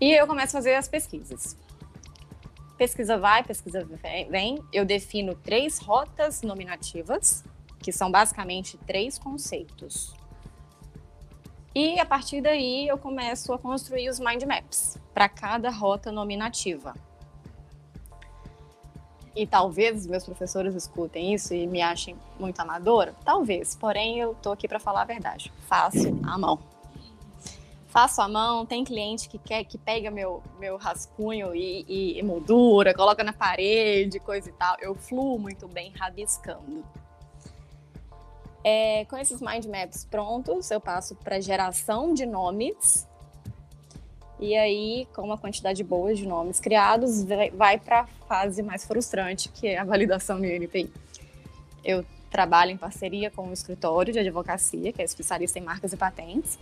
[0.00, 1.56] E eu começo a fazer as pesquisas.
[2.78, 3.86] Pesquisa vai, pesquisa
[4.30, 7.44] vem, eu defino três rotas nominativas,
[7.80, 10.14] que são basicamente três conceitos.
[11.74, 16.94] E a partir daí eu começo a construir os mind maps para cada rota nominativa.
[19.34, 24.34] E talvez os meus professores escutem isso e me achem muito amadora, talvez, porém eu
[24.42, 25.50] tô aqui para falar a verdade.
[25.66, 26.58] Faço à mão.
[27.88, 32.22] Faço à mão, tem cliente que quer que pega meu, meu rascunho e, e, e
[32.22, 34.76] moldura, coloca na parede, coisa e tal.
[34.80, 36.84] Eu fluo muito bem rabiscando.
[38.64, 43.06] É, com esses mind maps prontos, eu passo para geração de nomes
[44.42, 47.24] e aí, com uma quantidade boa de nomes criados,
[47.54, 50.92] vai para a fase mais frustrante, que é a validação do INPI.
[51.84, 55.96] Eu trabalho em parceria com um escritório de advocacia, que é especialista em marcas e
[55.96, 56.58] patentes.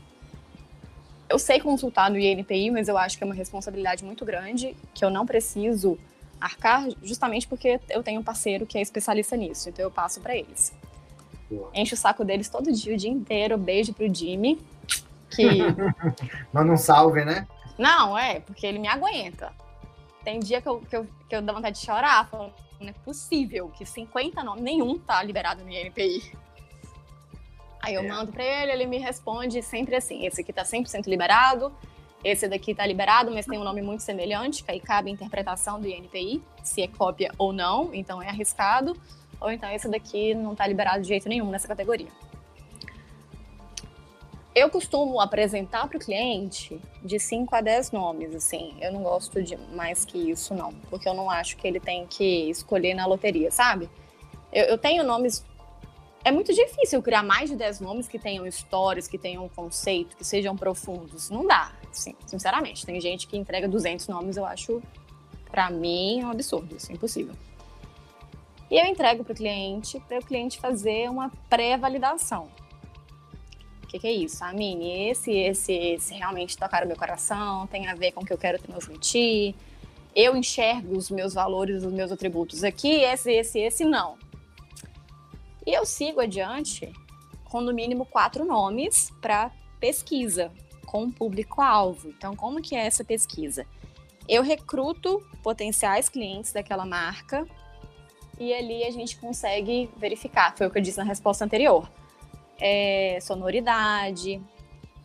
[1.26, 5.02] Eu sei consultar no INPI, mas eu acho que é uma responsabilidade muito grande, que
[5.02, 5.96] eu não preciso
[6.38, 10.36] arcar, justamente porque eu tenho um parceiro que é especialista nisso, então eu passo para
[10.36, 10.70] eles.
[11.72, 13.56] Enche o saco deles todo dia, o dia inteiro.
[13.56, 14.60] Beijo pro Jimmy,
[15.30, 15.60] que...
[16.52, 17.46] Manda um salve, né?
[17.80, 19.54] Não, é, porque ele me aguenta.
[20.22, 22.92] Tem dia que eu, que eu, que eu dou vontade de chorar, falando, não é
[22.92, 26.30] possível que 50 nomes, nenhum tá liberado no INPI.
[27.80, 28.06] Aí eu é.
[28.06, 31.72] mando para ele, ele me responde sempre assim: esse aqui tá 100% liberado,
[32.22, 35.80] esse daqui tá liberado, mas tem um nome muito semelhante, que aí cabe a interpretação
[35.80, 38.94] do INPI, se é cópia ou não, então é arriscado,
[39.40, 42.08] ou então esse daqui não tá liberado de jeito nenhum nessa categoria.
[44.52, 48.74] Eu costumo apresentar para o cliente de 5 a 10 nomes, assim.
[48.80, 50.72] Eu não gosto de mais que isso, não.
[50.90, 53.88] Porque eu não acho que ele tem que escolher na loteria, sabe?
[54.52, 55.44] Eu, eu tenho nomes.
[56.24, 60.24] É muito difícil criar mais de 10 nomes que tenham histórias, que tenham conceito, que
[60.24, 61.30] sejam profundos.
[61.30, 62.84] Não dá, assim, sinceramente.
[62.84, 64.82] Tem gente que entrega 200 nomes, eu acho,
[65.48, 67.34] para mim, um absurdo, assim, impossível.
[68.68, 72.48] E eu entrego para o cliente, para o cliente fazer uma pré-validação
[73.90, 74.44] que, que é isso?
[74.44, 78.24] A Mini, esse, esse, esse realmente tocar o meu coração, tem a ver com o
[78.24, 79.54] que eu quero transmitir.
[80.14, 84.16] Eu enxergo os meus valores, os meus atributos aqui, esse, esse, esse não.
[85.66, 86.92] E eu sigo adiante
[87.44, 89.50] com no mínimo quatro nomes para
[89.80, 90.52] pesquisa
[90.86, 92.08] com o público-alvo.
[92.10, 93.66] Então, como que é essa pesquisa?
[94.28, 97.44] Eu recruto potenciais clientes daquela marca
[98.38, 100.56] e ali a gente consegue verificar.
[100.56, 101.88] Foi o que eu disse na resposta anterior
[102.60, 104.40] é, sonoridade,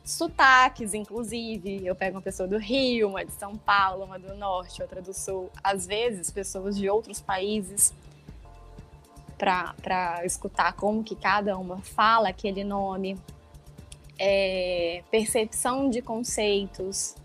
[0.04, 1.86] sotaques, inclusive.
[1.86, 5.14] Eu pego uma pessoa do Rio, uma de São Paulo, uma do Norte, outra do
[5.14, 5.50] Sul.
[5.64, 7.94] Às vezes, pessoas de outros países
[9.38, 13.18] para escutar como que cada uma fala aquele nome.
[14.18, 17.16] É, percepção de conceitos.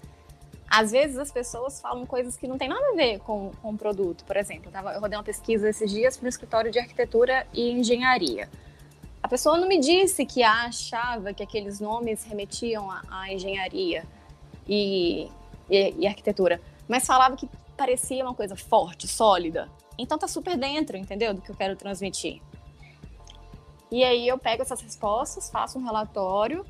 [0.68, 3.76] Às vezes as pessoas falam coisas que não tem nada a ver com, com o
[3.76, 4.24] produto.
[4.24, 7.46] Por exemplo, eu, tava, eu rodei uma pesquisa esses dias para o escritório de arquitetura
[7.52, 8.48] e engenharia.
[9.30, 14.04] Pessoa não me disse que achava que aqueles nomes remetiam à, engenharia
[14.68, 15.30] e,
[15.70, 19.70] e, e, arquitetura, mas falava que parecia uma coisa forte, sólida.
[19.96, 21.32] Então tá super dentro, entendeu?
[21.32, 22.42] Do que eu quero transmitir.
[23.88, 26.66] E aí eu pego essas respostas, faço um relatório,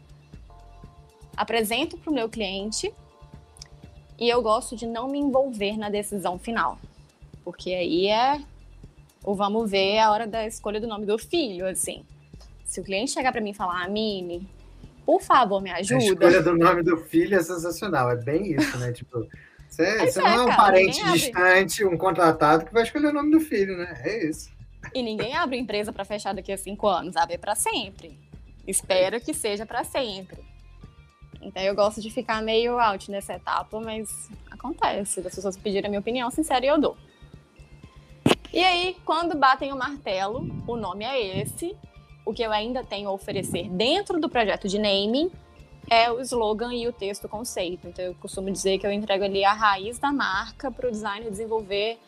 [1.34, 2.92] apresento para o meu cliente
[4.18, 6.78] e eu gosto de não me envolver na decisão final,
[7.42, 8.44] porque aí é
[9.24, 12.04] o vamos ver a hora da escolha do nome do filho, assim.
[12.70, 14.48] Se o cliente chegar para mim e falar, Mini,
[15.04, 15.96] por favor, me ajuda.
[15.96, 18.92] A escolha do nome do filho é sensacional, é bem isso, né?
[18.92, 19.26] Tipo,
[19.68, 23.12] você, você é, não é um cara, parente distante, um contratado que vai escolher o
[23.12, 24.00] nome do filho, né?
[24.04, 24.52] É isso.
[24.94, 28.16] E ninguém abre empresa para fechar daqui a cinco anos, abre para sempre.
[28.64, 30.38] Espero que seja para sempre.
[31.42, 35.18] Então eu gosto de ficar meio out nessa etapa, mas acontece.
[35.18, 36.96] As pessoas pedirem a minha opinião sincera e eu dou.
[38.52, 41.76] E aí, quando batem o martelo, o nome é esse.
[42.30, 45.32] O que eu ainda tenho a oferecer dentro do projeto de naming
[45.90, 47.88] é o slogan e o texto conceito.
[47.88, 51.28] Então eu costumo dizer que eu entrego ali a raiz da marca para o designer
[51.28, 51.98] desenvolver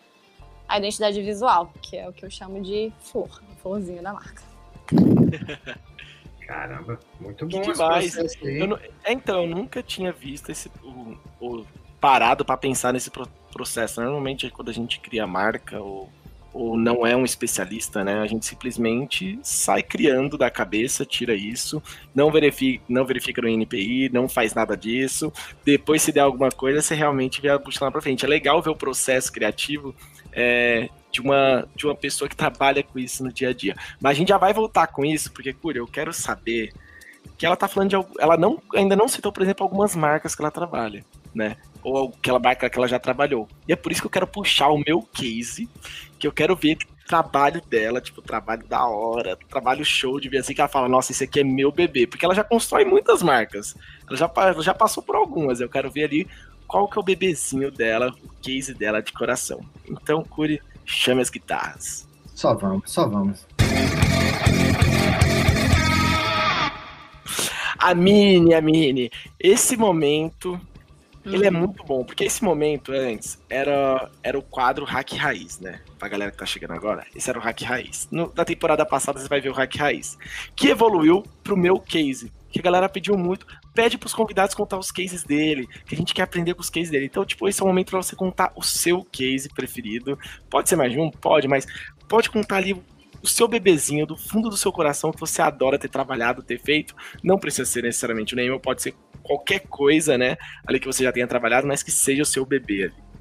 [0.68, 4.44] a identidade visual, que é o que eu chamo de flor, a florzinha da marca.
[6.46, 8.16] Caramba, muito bom que demais.
[8.40, 11.66] Eu não, é, então, eu nunca tinha visto esse o, o
[12.00, 13.10] parado para pensar nesse
[13.52, 14.00] processo.
[14.00, 16.08] Normalmente, quando a gente cria marca ou,
[16.52, 18.20] ou não é um especialista, né?
[18.20, 21.82] A gente simplesmente sai criando da cabeça, tira isso,
[22.14, 25.32] não verifica, não verifica no NPI, não faz nada disso.
[25.64, 28.24] Depois, se der alguma coisa, você realmente a puxar lá para frente.
[28.24, 29.94] É legal ver o processo criativo
[30.32, 33.76] é, de uma, de uma pessoa que trabalha com isso no dia a dia.
[34.00, 36.72] Mas a gente já vai voltar com isso, porque, Cura, eu quero saber
[37.36, 40.42] que ela tá falando de ela não ainda não citou, por exemplo, algumas marcas que
[40.42, 41.56] ela trabalha, né?
[41.82, 43.48] Ou aquela marca que ela já trabalhou.
[43.66, 45.68] E é por isso que eu quero puxar o meu case,
[46.22, 50.38] que eu quero ver o trabalho dela, tipo, trabalho da hora, trabalho show de ver
[50.38, 53.24] assim que ela fala, nossa, esse aqui é meu bebê, porque ela já constrói muitas
[53.24, 53.74] marcas.
[54.06, 55.60] Ela já, ela já passou por algumas.
[55.60, 56.28] Eu quero ver ali
[56.64, 59.62] qual que é o bebezinho dela, o case dela de coração.
[59.90, 62.08] Então, Cure, chame as guitarras.
[62.32, 63.44] Só vamos, só vamos.
[67.80, 69.10] A Mini, a Mini.
[69.40, 70.60] Esse momento,
[71.24, 71.34] uhum.
[71.34, 71.58] ele é uhum.
[71.58, 75.80] muito bom, porque esse momento antes era, era o quadro Hack Raiz, né?
[75.98, 78.08] Pra galera que tá chegando agora, esse era o Hack Raiz.
[78.10, 80.18] No, na temporada passada você vai ver o Hack Raiz,
[80.54, 84.90] que evoluiu pro meu case, que a galera pediu muito pede pros convidados contar os
[84.90, 87.06] cases dele, que a gente quer aprender com os cases dele.
[87.06, 90.18] Então, tipo, esse é o momento para você contar o seu case preferido.
[90.50, 91.10] Pode ser mais de um?
[91.10, 91.66] Pode, mas
[92.08, 92.74] pode contar ali
[93.22, 96.94] o seu bebezinho do fundo do seu coração que você adora ter trabalhado, ter feito.
[97.22, 100.36] Não precisa ser necessariamente o Neymar, pode ser qualquer coisa, né?
[100.66, 103.12] Ali que você já tenha trabalhado, mas que seja o seu bebê ali.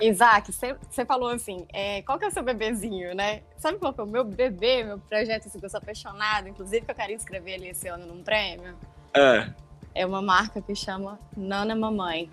[0.00, 3.42] Isaac, você falou assim, é, qual que é o seu bebezinho, né?
[3.58, 6.84] Sabe qual que é o meu bebê, meu projeto, assim, que eu sou apaixonada, inclusive
[6.84, 8.74] que eu quero inscrever ele esse ano num prêmio?
[9.14, 9.52] É.
[9.94, 12.30] É uma marca que chama Nana Mamãe.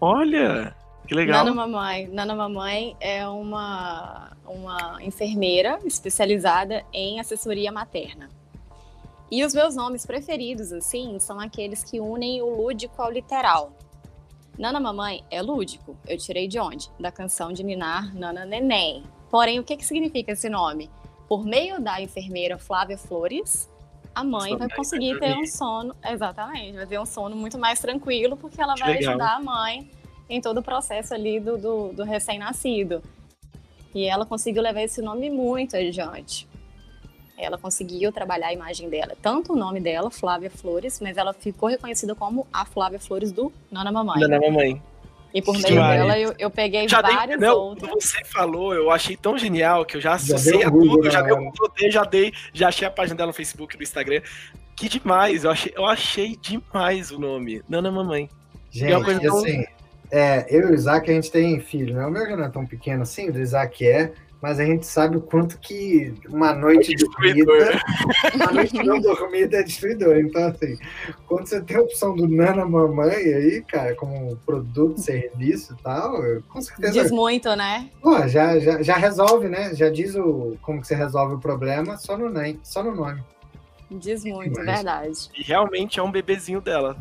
[0.00, 0.74] Olha,
[1.06, 1.44] que legal.
[1.44, 2.06] Nana Mamãe.
[2.06, 8.28] Nana Mamãe é uma, uma enfermeira especializada em assessoria materna.
[9.32, 13.72] E os meus nomes preferidos, assim, são aqueles que unem o lúdico ao literal.
[14.58, 15.96] Nana Mamãe é lúdico.
[16.06, 16.90] Eu tirei de onde?
[17.00, 19.02] Da canção de Ninar Nana Neném.
[19.30, 20.90] Porém, o que, que significa esse nome?
[21.26, 23.70] Por meio da enfermeira Flávia Flores,
[24.14, 28.36] a mãe vai conseguir ter um sono, exatamente, vai ter um sono muito mais tranquilo,
[28.36, 29.12] porque ela vai legal.
[29.12, 29.90] ajudar a mãe
[30.28, 33.02] em todo o processo ali do, do, do recém-nascido.
[33.94, 36.51] E ela conseguiu levar esse nome muito adiante.
[37.44, 41.68] Ela conseguiu trabalhar a imagem dela, tanto o nome dela, Flávia Flores, mas ela ficou
[41.68, 44.20] reconhecida como a Flávia Flores do Nana Mamãe.
[44.20, 44.82] Nana Mamãe.
[45.34, 47.88] E por meio dela eu, eu peguei já várias dei, outras.
[47.88, 51.34] Quando você falou, eu achei tão genial que eu já associei a tudo, já dei
[51.34, 51.50] um
[51.90, 54.20] já dei, já achei a página dela no Facebook e no Instagram.
[54.76, 57.62] Que demais, eu achei, eu achei demais o nome.
[57.68, 58.28] Nana Mamãe.
[58.70, 59.38] Gente, é tão...
[59.38, 59.64] assim,
[60.10, 62.06] é, eu e o Isaac, a gente tem filho, né?
[62.06, 64.84] O meu já não é tão pequeno assim, o do Isaac é, mas a gente
[64.84, 67.80] sabe o quanto que uma noite é dormida,
[68.34, 70.16] uma noite não dormida é destruidor.
[70.16, 70.76] Então, assim,
[71.28, 76.20] quando você tem a opção do Nana Mamãe aí, cara, como produto, serviço e tal,
[76.48, 76.92] com certeza.
[76.92, 77.88] Diz muito, né?
[78.02, 79.72] Pô, já, já, já resolve, né?
[79.76, 82.28] Já diz o, como que você resolve o problema só no,
[82.64, 83.22] só no nome.
[83.92, 85.30] Diz muito, verdade.
[85.38, 86.96] E realmente é um bebezinho dela.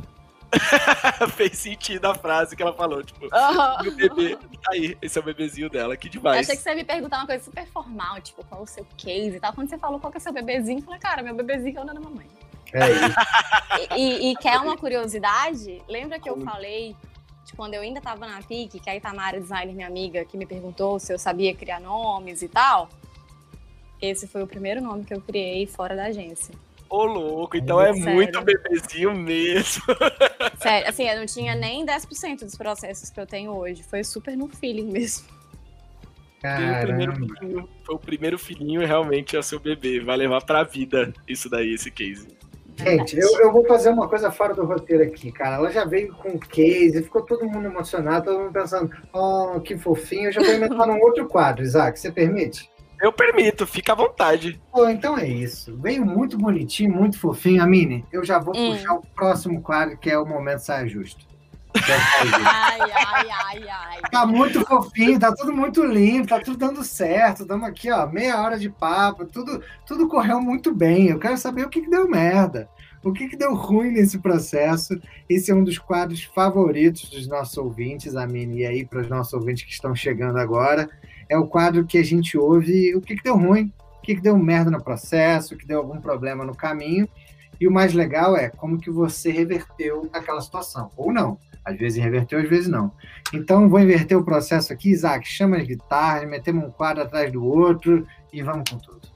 [1.36, 3.28] Fez sentido a frase que ela falou, tipo,
[3.84, 6.36] meu bebê, tá aí, esse é o bebezinho dela, que demais.
[6.36, 8.86] Eu achei que você ia me perguntar uma coisa super formal, tipo, qual o seu
[8.98, 9.54] case e tal.
[9.54, 11.82] Quando você falou qual que é o seu bebezinho, eu falei, cara, meu bebezinho é
[11.82, 12.28] o da mamãe.
[12.74, 13.16] É isso.
[13.96, 15.82] e, e, e, quer uma curiosidade?
[15.88, 16.96] Lembra que eu falei
[17.46, 20.46] de quando eu ainda tava na PIC, que a Itamara, designer, minha amiga, que me
[20.46, 22.90] perguntou se eu sabia criar nomes e tal?
[24.02, 26.56] Esse foi o primeiro nome que eu criei fora da agência.
[26.92, 29.82] Ô, louco, então é, é muito bebezinho mesmo.
[30.62, 33.82] Sério, assim, eu não tinha nem 10% dos processos que eu tenho hoje.
[33.82, 35.26] Foi super no feeling mesmo.
[36.42, 40.02] Foi o, primeiro filhinho, foi o primeiro filhinho realmente é o seu bebê.
[40.02, 42.28] Vai levar pra vida isso daí, esse case.
[42.76, 45.56] Gente, eu, eu vou fazer uma coisa fora do roteiro aqui, cara.
[45.56, 50.26] Ela já veio com case, ficou todo mundo emocionado, todo mundo pensando, oh, que fofinho.
[50.26, 52.70] Eu já vou inventar num outro quadro, Isaac, você permite?
[53.02, 54.62] Eu permito, fica à vontade.
[54.72, 55.76] Pô, então é isso.
[55.78, 57.64] Veio muito bonitinho, muito fofinho.
[57.64, 58.72] Amine, eu já vou hum.
[58.72, 61.26] puxar o próximo quadro, que é o Momento Saia Justo.
[61.82, 64.02] Ai, ai, ai, ai.
[64.12, 67.44] Tá muito fofinho, tá tudo muito limpo, tá tudo dando certo.
[67.44, 71.08] Estamos aqui, ó, meia hora de papo, tudo, tudo correu muito bem.
[71.08, 72.68] Eu quero saber o que, que deu merda.
[73.04, 75.00] O que, que deu ruim nesse processo?
[75.30, 79.34] Esse é um dos quadros favoritos dos nossos ouvintes, Amine, e aí para os nossos
[79.34, 80.90] ouvintes que estão chegando agora.
[81.32, 84.22] É o quadro que a gente ouve o que, que deu ruim, o que, que
[84.22, 87.08] deu merda no processo, o que deu algum problema no caminho.
[87.58, 91.38] E o mais legal é como que você reverteu aquela situação, ou não.
[91.64, 92.92] Às vezes reverteu, às vezes não.
[93.34, 94.90] Então, vou inverter o processo aqui.
[94.90, 99.11] Isaac, chama as guitarras, metemos um quadro atrás do outro e vamos com tudo.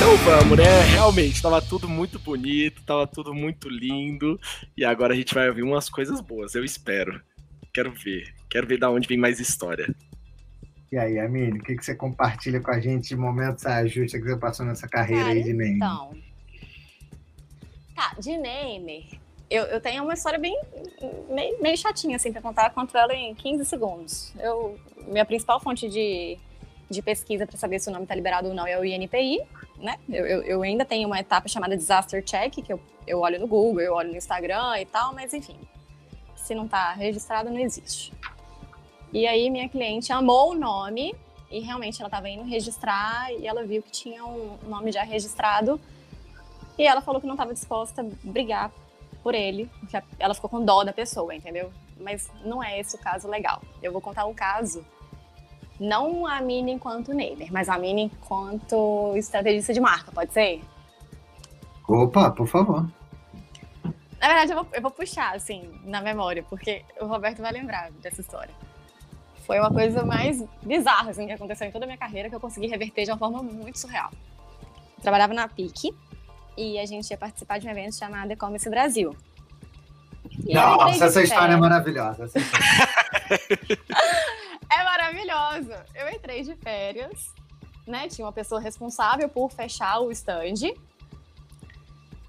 [0.00, 0.80] Então vamos, né?
[0.94, 4.40] Realmente, estava tudo muito bonito, estava tudo muito lindo.
[4.74, 7.20] E agora a gente vai ouvir umas coisas boas, eu espero.
[7.70, 8.34] Quero ver.
[8.48, 9.94] Quero ver da onde vem mais história.
[10.90, 14.24] E aí, Amine, o que, que você compartilha com a gente de momentos ajuste que
[14.24, 15.76] você passou nessa carreira Cara, aí de name?
[15.76, 16.16] Então.
[17.94, 20.58] Tá, de name, eu, eu tenho uma história bem
[21.28, 22.70] meio, meio chatinha, assim, pra contar.
[22.70, 24.32] Conto ela em 15 segundos.
[24.38, 26.38] Eu, minha principal fonte de,
[26.88, 29.40] de pesquisa para saber se o nome tá liberado ou não é o INPI
[29.80, 29.98] né?
[30.08, 33.46] Eu, eu, eu, ainda tenho uma etapa chamada Disaster Check, que eu, eu olho no
[33.46, 35.56] Google, eu olho no Instagram e tal, mas enfim,
[36.36, 38.12] se não está registrado, não existe.
[39.12, 41.14] E aí minha cliente amou o nome
[41.50, 45.80] e realmente ela estava indo registrar e ela viu que tinha um nome já registrado
[46.78, 48.70] e ela falou que não estava disposta a brigar
[49.22, 51.72] por ele, porque ela ficou com dó da pessoa, entendeu?
[51.98, 53.60] Mas não é esse o caso legal.
[53.82, 54.84] Eu vou contar um caso
[55.80, 60.62] não a Mini enquanto Neimer, mas a Mini enquanto estrategista de marca, pode ser?
[61.88, 62.86] Opa, por favor.
[64.20, 67.90] Na verdade, eu vou, eu vou puxar, assim, na memória, porque o Roberto vai lembrar
[68.02, 68.54] dessa história.
[69.46, 72.40] Foi uma coisa mais bizarra, assim, que aconteceu em toda a minha carreira, que eu
[72.40, 74.10] consegui reverter de uma forma muito surreal.
[74.98, 75.96] Eu trabalhava na PIC
[76.56, 79.16] e a gente ia participar de um evento chamado E-Commerce Brasil.
[80.46, 82.26] E Nossa, essa história é maravilhosa.
[82.26, 82.50] História.
[84.72, 85.72] É maravilhoso.
[85.96, 87.34] Eu entrei de férias,
[87.84, 88.08] né?
[88.08, 90.72] Tinha uma pessoa responsável por fechar o stand.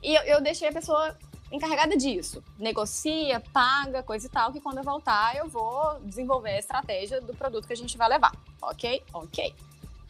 [0.02, 1.16] E eu, eu deixei a pessoa
[1.52, 2.44] encarregada disso.
[2.58, 7.36] Negocia, paga, coisa e tal, que quando eu voltar eu vou desenvolver a estratégia do
[7.36, 8.32] produto que a gente vai levar.
[8.60, 9.04] Ok?
[9.14, 9.54] Ok.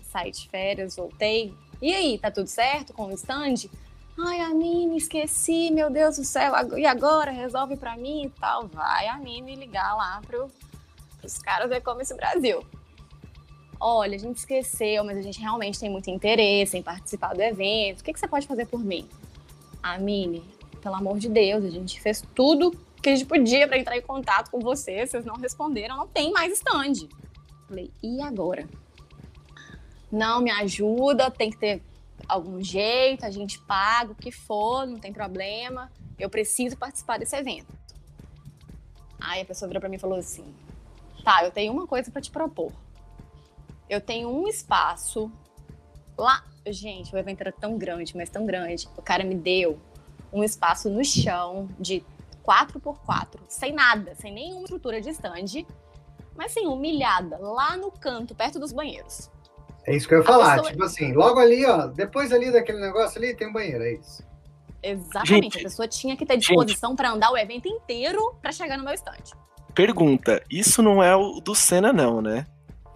[0.04, 1.54] Saí de férias, voltei.
[1.82, 3.70] E aí, tá tudo certo com o stand?
[4.19, 6.54] Ai, a Mini, esqueci, meu Deus do céu.
[6.78, 7.32] E agora?
[7.32, 8.67] Resolve pra mim e tal.
[8.67, 10.50] Vai a Mini ligar lá pro
[11.24, 12.65] os caras do E-Commerce Brasil.
[13.80, 18.02] Olha, a gente esqueceu, mas a gente realmente tem muito interesse em participar do evento.
[18.02, 19.08] O que, que você pode fazer por mim?
[19.82, 20.43] A Mini,
[20.82, 22.71] pelo amor de Deus, a gente fez tudo
[23.02, 26.32] que a gente podia para entrar em contato com vocês, vocês não responderam, não tem
[26.32, 27.08] mais stand.
[27.67, 28.67] Falei, e agora?
[30.12, 31.82] Não, me ajuda, tem que ter
[32.32, 37.36] algum jeito, a gente paga o que for, não tem problema, eu preciso participar desse
[37.36, 37.78] evento.
[39.20, 40.46] Aí a pessoa virou para mim e falou assim:
[41.24, 42.72] Tá, eu tenho uma coisa para te propor.
[43.89, 45.30] Eu tenho um espaço
[46.17, 46.44] lá.
[46.65, 48.88] Gente, o evento era tão grande, mas tão grande.
[48.96, 49.80] O cara me deu
[50.32, 52.04] um espaço no chão de
[52.46, 55.65] 4x4, sem nada, sem nenhuma estrutura de stand,
[56.36, 59.30] mas assim, humilhada, lá no canto, perto dos banheiros.
[59.86, 60.72] É isso que eu ia falar, pessoa...
[60.72, 64.24] tipo assim, logo ali, ó, depois ali daquele negócio ali tem um banheiro, é isso.
[64.84, 68.78] Exatamente, gente, a pessoa tinha que ter disposição para andar o evento inteiro para chegar
[68.78, 69.36] no meu stand.
[69.74, 72.46] Pergunta: isso não é o do Senna, não, né?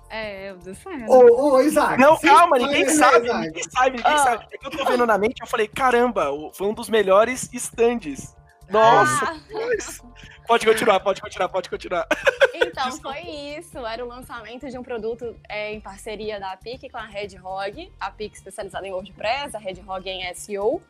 [0.10, 1.06] É, o do Senna.
[1.08, 2.00] Ô, ô, Isaac.
[2.00, 4.17] Não, calma, ninguém sabe, ninguém sabe, ninguém ah.
[4.17, 4.45] sabe.
[4.52, 8.36] É que eu tô vendo na mente, eu falei, caramba, foi um dos melhores stands.
[8.69, 9.26] Nossa!
[9.26, 10.35] Ah.
[10.47, 12.08] Pode continuar, pode continuar, pode continuar.
[12.77, 13.77] Então, foi isso.
[13.86, 17.91] Era o lançamento de um produto é, em parceria da PIC com a Red Hog.
[17.99, 20.81] A PIC especializada em WordPress, a Red Hog em SEO.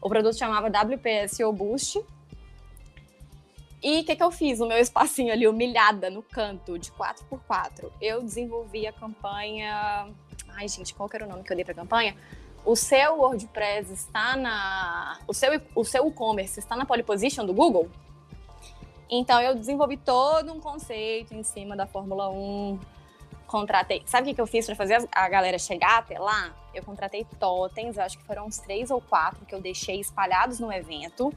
[0.00, 2.04] O produto chamava WPSO Boost.
[3.82, 4.60] E o que, que eu fiz?
[4.60, 7.90] O meu espacinho ali, humilhada no canto, de 4x4.
[8.00, 10.08] Eu desenvolvi a campanha.
[10.50, 12.16] Ai, gente, qual que era o nome que eu dei pra campanha?
[12.64, 15.18] O seu WordPress está na.
[15.26, 17.90] O seu o seu e-commerce está na pole position do Google?
[19.10, 22.78] Então eu desenvolvi todo um conceito em cima da Fórmula 1.
[23.46, 24.02] Contratei.
[24.06, 26.54] Sabe o que, eu fiz para fazer a galera chegar até lá?
[26.74, 30.72] Eu contratei totens, acho que foram uns três ou quatro que eu deixei espalhados no
[30.72, 31.32] evento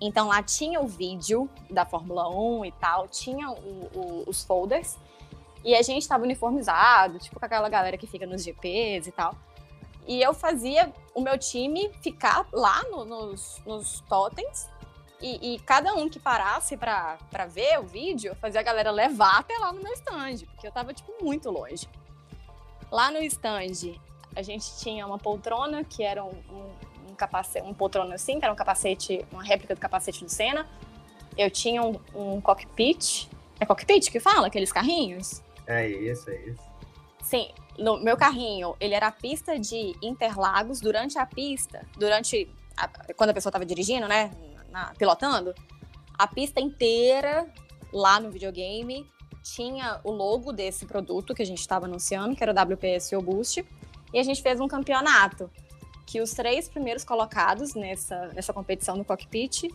[0.00, 4.98] então lá tinha o vídeo da Fórmula 1 e tal, tinha o, o, os folders.
[5.64, 9.34] E a gente estava uniformizado, tipo com aquela galera que fica nos GPs e tal.
[10.06, 14.68] E eu fazia o meu time ficar lá no, nos, nos totens.
[15.20, 19.56] E, e, cada um que parasse para ver o vídeo, fazia a galera levar até
[19.56, 21.88] lá no meu stand, porque eu tava, tipo, muito longe.
[22.90, 23.94] Lá no stand,
[24.36, 26.72] a gente tinha uma poltrona que era um, um
[27.14, 30.66] um capacete, um poltrona assim, que era um capacete, uma réplica do capacete do Senna.
[31.38, 33.28] Eu tinha um, um cockpit.
[33.58, 34.48] É cockpit que fala?
[34.48, 35.42] Aqueles carrinhos?
[35.66, 36.62] É isso, é isso.
[37.22, 37.48] Sim,
[37.78, 43.30] no meu carrinho, ele era a pista de Interlagos durante a pista, durante a, quando
[43.30, 44.30] a pessoa estava dirigindo, né,
[44.74, 45.54] na, pilotando,
[46.18, 47.46] a pista inteira
[47.92, 49.08] lá no videogame
[49.42, 53.64] tinha o logo desse produto que a gente estava anunciando, que era o WPS Boost,
[54.12, 55.50] e a gente fez um campeonato
[56.06, 59.68] que os três primeiros colocados nessa, nessa competição no cockpit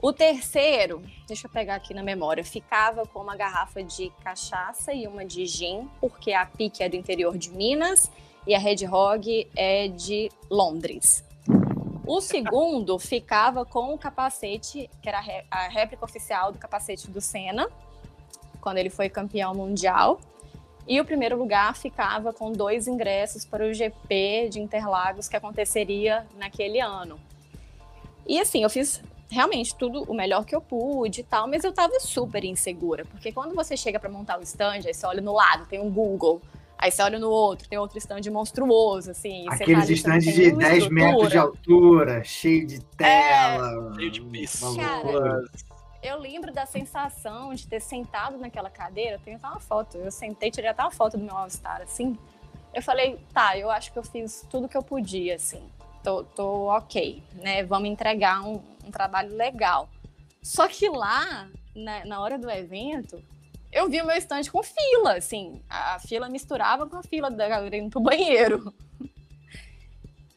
[0.00, 5.06] o terceiro, deixa eu pegar aqui na memória, ficava com uma garrafa de cachaça e
[5.06, 8.10] uma de gin, porque a Pique é do interior de Minas
[8.46, 11.25] e a Red Hog é de Londres.
[12.06, 15.18] O segundo ficava com o capacete, que era
[15.50, 17.68] a réplica oficial do capacete do Senna,
[18.60, 20.20] quando ele foi campeão mundial.
[20.86, 26.24] E o primeiro lugar ficava com dois ingressos para o GP de Interlagos que aconteceria
[26.36, 27.18] naquele ano.
[28.24, 31.72] E assim, eu fiz realmente tudo o melhor que eu pude e tal, mas eu
[31.72, 35.32] tava super insegura, porque quando você chega para montar o stand, aí você olha no
[35.32, 36.40] lado, tem um Google,
[36.78, 39.46] aí você olha no outro, tem outro stand monstruoso, assim.
[39.48, 43.92] Aqueles tá stands de 10 metros de altura, cheio de tela.
[43.92, 44.76] É, cheio de piso.
[46.02, 50.10] eu lembro da sensação de ter sentado naquela cadeira, eu tenho até uma foto, eu
[50.10, 52.16] sentei, tirei até uma foto do meu All-Star, assim.
[52.74, 55.62] Eu falei, tá, eu acho que eu fiz tudo que eu podia, assim
[56.06, 57.64] tô, tô ok, né?
[57.64, 59.88] Vamos entregar um, um trabalho legal.
[60.40, 63.20] Só que lá, na, na hora do evento,
[63.76, 65.60] eu vi o meu estande com fila, assim.
[65.68, 68.72] A fila misturava com a fila da galera indo pro banheiro.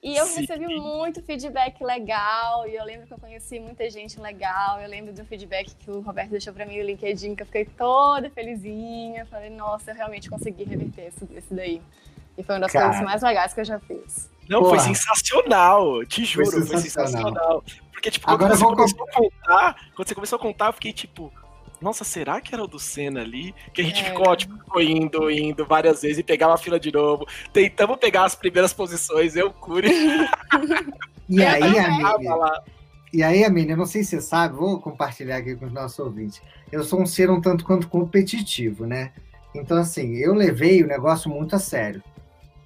[0.01, 0.39] E eu Sim.
[0.39, 4.79] recebi muito feedback legal, e eu lembro que eu conheci muita gente legal.
[4.79, 7.65] Eu lembro do feedback que o Roberto deixou para mim no LinkedIn, que eu fiquei
[7.65, 9.25] toda felizinha.
[9.25, 11.81] Falei, nossa, eu realmente consegui reverter isso, isso daí.
[12.37, 12.85] E foi uma das Cara.
[12.85, 14.29] coisas mais legais que eu já fiz.
[14.47, 14.77] Não, Porra.
[14.77, 16.79] foi sensacional, te juro, foi sensacional.
[16.79, 17.63] Foi sensacional.
[17.91, 20.93] Porque, tipo, quando Agora você começou a contar, quando você começou a contar, eu fiquei
[20.93, 21.33] tipo,
[21.81, 23.53] nossa, será que era o do Senna ali?
[23.73, 24.05] Que a gente é.
[24.05, 27.25] ficou, tipo, indo, indo várias vezes e pegava a fila de novo.
[27.53, 29.89] Tentamos pegar as primeiras posições, eu, Curi.
[31.29, 32.63] e aí, amiga?
[33.11, 35.97] E aí, Amília, eu não sei se você sabe, vou compartilhar aqui com os nossos
[35.97, 36.41] ouvintes.
[36.71, 39.11] Eu sou um ser um tanto quanto competitivo, né?
[39.55, 42.03] Então, assim, eu levei o negócio muito a sério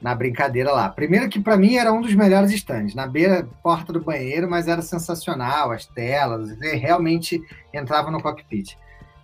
[0.04, 0.90] na brincadeira lá.
[0.90, 4.68] Primeiro que para mim era um dos melhores stands, na beira, porta do banheiro, mas
[4.68, 7.42] era sensacional, as telas, realmente
[7.74, 8.78] entrava no cockpit.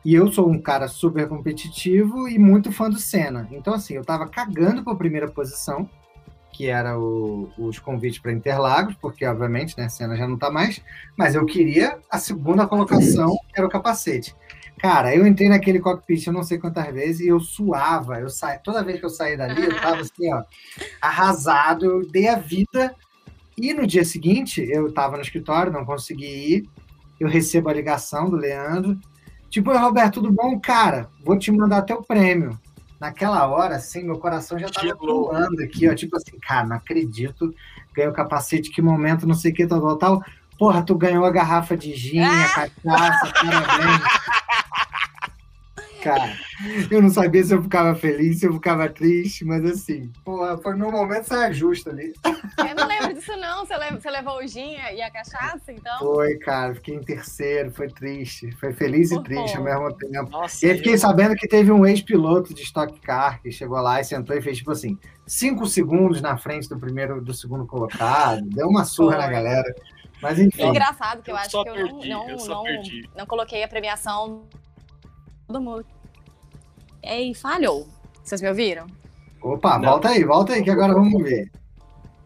[0.04, 3.48] E eu sou um cara super competitivo e muito fã do Senna.
[3.52, 5.90] Então, assim, eu tava cagando para a primeira posição,
[6.54, 10.82] que era o, os convites para Interlagos, porque, obviamente, né, Senna já não tá mais,
[11.18, 14.36] mas eu queria a segunda colocação, que era o capacete.
[14.80, 18.20] Cara, eu entrei naquele cockpit, eu não sei quantas vezes, e eu suava.
[18.20, 18.58] Eu sa...
[18.58, 20.42] Toda vez que eu saí dali, eu tava assim, ó,
[21.02, 22.96] arrasado, eu dei a vida.
[23.58, 26.70] E no dia seguinte, eu tava no escritório, não consegui ir.
[27.20, 28.98] Eu recebo a ligação do Leandro.
[29.50, 30.60] Tipo, Roberto, tudo bom?
[30.60, 32.60] Cara, vou te mandar teu prêmio.
[33.00, 35.96] Naquela hora, assim, meu coração já tava pulando aqui, ó.
[35.96, 37.54] Tipo assim, cara, não acredito.
[37.94, 40.24] Ganhei o capacete, que momento, não sei o que, tal, tal, tal.
[40.58, 44.02] Porra, tu ganhou a garrafa de gin, a cachaça, parabéns.
[46.02, 46.34] Cara,
[46.90, 50.76] eu não sabia se eu ficava feliz, se eu ficava triste, mas assim, porra, foi
[50.76, 52.14] meu momento saia justa ali.
[52.24, 53.66] Eu não lembro disso, não.
[53.66, 56.00] Você, levou, você levou o gin e a cachaça, então?
[56.00, 58.52] Foi, cara, fiquei em terceiro, foi triste.
[58.54, 60.30] Foi feliz e triste ao mesmo tempo.
[60.30, 60.98] Nossa, e aí fiquei eu...
[60.98, 64.58] sabendo que teve um ex-piloto de Stock Car que chegou lá e sentou e fez,
[64.58, 64.98] tipo assim,
[65.28, 69.26] cinco segundos na frente do primeiro, do segundo colocado, deu uma surra foi.
[69.26, 69.76] na galera.
[70.22, 70.64] Mas enfim.
[70.64, 72.74] É engraçado que eu, eu acho que eu perdi, não, não, eu não,
[73.18, 74.44] não coloquei a premiação
[75.50, 75.86] todo mundo.
[77.04, 77.88] E falhou.
[78.24, 78.86] Vocês me ouviram?
[79.42, 79.90] Opa, não.
[79.90, 81.52] volta aí, volta aí, que agora vamos ver.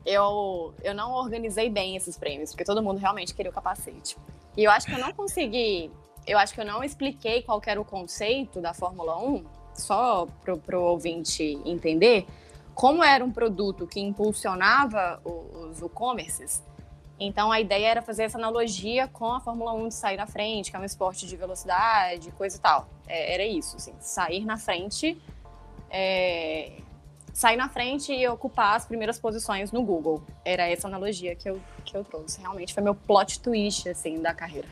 [0.06, 4.18] Eu, eu não organizei bem esses prêmios, porque todo mundo realmente queria o capacete.
[4.58, 5.90] E eu acho que eu não consegui,
[6.28, 10.78] eu acho que eu não expliquei qual era o conceito da Fórmula 1, só para
[10.78, 12.28] o ouvinte entender,
[12.76, 16.62] como era um produto que impulsionava os e-commerces,
[17.20, 20.72] então a ideia era fazer essa analogia com a Fórmula 1 de sair na frente,
[20.72, 22.90] que é um esporte de velocidade, coisa e tal.
[23.08, 25.22] É, era isso, assim, sair na frente,
[25.90, 26.74] é,
[27.34, 30.24] sair na frente e ocupar as primeiras posições no Google.
[30.44, 32.42] Era essa analogia que eu, que eu trouxe.
[32.42, 34.68] Realmente foi meu plot twist, assim, da carreira.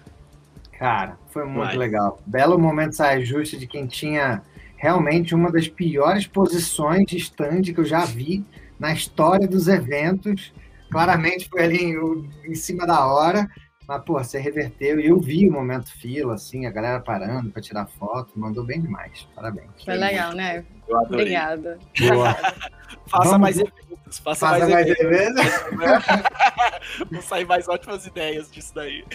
[0.78, 1.78] Cara, foi muito Vai.
[1.78, 2.20] legal.
[2.26, 4.42] Belo momento sair justa de quem tinha
[4.76, 8.44] realmente uma das piores posições de stand que eu já vi
[8.80, 10.52] na história dos eventos
[10.92, 13.50] claramente foi ali em, em cima da hora,
[13.88, 15.00] mas, pô, você reverteu.
[15.00, 18.82] E eu vi o momento fila, assim, a galera parando para tirar foto, mandou bem
[18.82, 19.28] demais.
[19.36, 19.70] Parabéns.
[19.84, 20.64] Foi legal, né?
[20.88, 21.80] Obrigada.
[23.08, 23.40] Faça Vamos...
[23.40, 25.34] mais eventos Faça, Faça mais cerveja.
[27.10, 29.06] Vão sair mais ótimas ideias disso daí.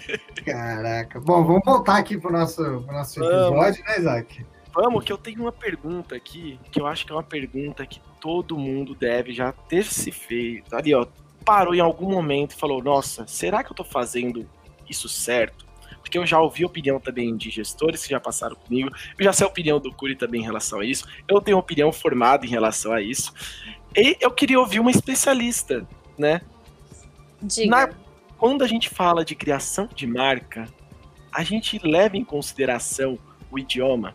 [0.45, 1.21] Caraca.
[1.21, 4.47] Bom, vamos voltar aqui pro nosso, pro nosso episódio, né, Isaac?
[4.75, 8.01] Vamos, que eu tenho uma pergunta aqui, que eu acho que é uma pergunta que
[8.21, 10.75] todo mundo deve já ter se feito.
[10.75, 11.07] Ali, ó,
[11.47, 14.47] parou em algum momento e falou: Nossa, será que eu tô fazendo
[14.91, 15.65] isso certo?
[16.03, 19.45] Porque eu já ouvi opinião também de gestores que já passaram comigo, eu já sei
[19.47, 22.93] a opinião do Curi também em relação a isso, eu tenho opinião formada em relação
[22.93, 23.33] a isso.
[23.97, 25.87] E eu queria ouvir uma especialista,
[26.19, 26.43] né?
[27.43, 27.71] Diga.
[27.71, 27.91] Na-
[28.37, 30.69] quando a gente fala de criação de marca,
[31.33, 33.19] a gente leva em consideração
[33.51, 34.15] o idioma.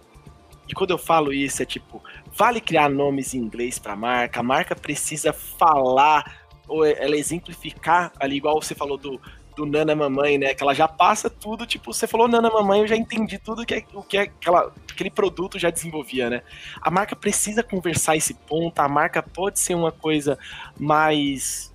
[0.70, 2.02] E quando eu falo isso, é tipo,
[2.32, 6.41] vale criar nomes em inglês para marca, a marca precisa falar,
[6.72, 9.20] ou ela exemplificar ali, igual você falou do,
[9.56, 10.54] do Nana Mamãe, né?
[10.54, 13.76] Que ela já passa tudo, tipo, você falou Nana Mamãe, eu já entendi tudo que
[13.76, 16.42] é, o que é aquela, aquele produto já desenvolvia, né?
[16.82, 20.38] A marca precisa conversar esse ponto, a marca pode ser uma coisa
[20.80, 21.72] mais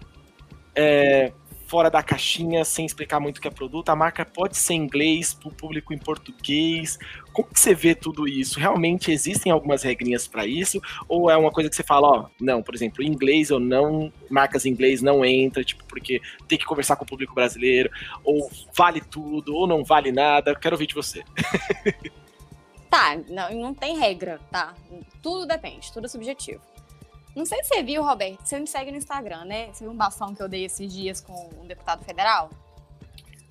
[0.75, 1.33] é,
[1.67, 3.89] fora da caixinha, sem explicar muito o que é produto.
[3.89, 6.99] A marca pode ser em inglês, para o público em português.
[7.33, 8.59] Como que você vê tudo isso?
[8.59, 10.81] Realmente existem algumas regrinhas para isso?
[11.09, 14.13] Ou é uma coisa que você fala, ó, não, por exemplo, em inglês ou não,
[14.31, 17.91] marcas em inglês não entra, tipo, porque tem que conversar com o público brasileiro,
[18.25, 20.55] ou vale tudo, ou não vale nada.
[20.55, 21.23] Quero ouvir de você.
[22.89, 24.73] Tá, não, não tem regra, tá?
[25.21, 26.63] Tudo depende, tudo é subjetivo.
[27.37, 29.69] Não sei se você viu, Roberto, você me segue no Instagram, né?
[29.73, 32.49] Você viu um bafão que eu dei esses dias com um deputado federal?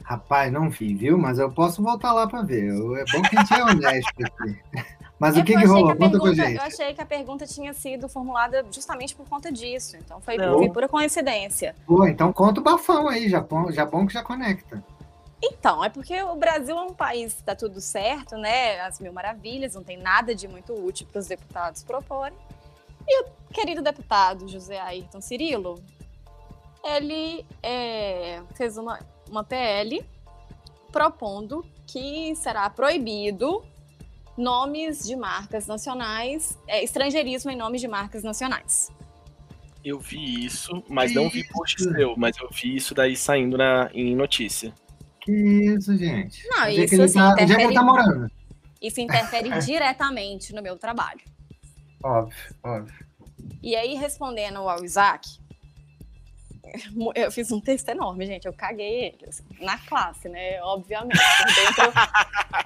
[0.04, 1.18] Rapaz, não vi, viu?
[1.18, 2.68] Mas eu posso voltar lá pra ver.
[2.70, 4.60] É bom que a gente é honesto aqui.
[5.18, 5.92] Mas É o que, que rolou?
[5.92, 6.58] a Conta pergunta- gente.
[6.58, 9.96] Eu achei que a pergunta tinha sido formulada justamente por conta disso.
[9.96, 10.36] Então foi,
[10.74, 11.74] pura coincidência.
[11.88, 14.84] Pô, então conta o bafão aí, Japão, Japão que já conecta.
[15.42, 18.82] Então, é porque o Brasil é um país que tá tudo certo, né?
[18.82, 22.38] As mil maravilhas, não tem nada de muito útil para os deputados proporem.
[23.08, 25.76] E o querido deputado José Ayrton Cirilo,
[26.84, 29.00] ele é, fez uma,
[29.30, 30.04] uma PL
[30.92, 33.64] propondo que será proibido
[34.38, 38.92] nomes de marcas nacionais, é, estrangeirismo em nomes de marcas nacionais.
[39.84, 43.90] Eu vi isso, mas não vi post seu, mas eu vi isso daí saindo na,
[43.94, 44.74] em notícia.
[45.22, 46.42] Que isso, gente.
[46.48, 48.32] Não, é isso, que ele assim, tá, é que interfere- tá morando?
[48.82, 51.22] Isso interfere diretamente no meu trabalho.
[52.06, 53.06] Óbvio, óbvio.
[53.64, 55.28] E aí, respondendo ao Isaac,
[57.16, 58.46] eu fiz um texto enorme, gente.
[58.46, 60.62] Eu caguei ele, assim, na classe, né?
[60.62, 61.18] Obviamente.
[61.18, 61.94] Por dentro,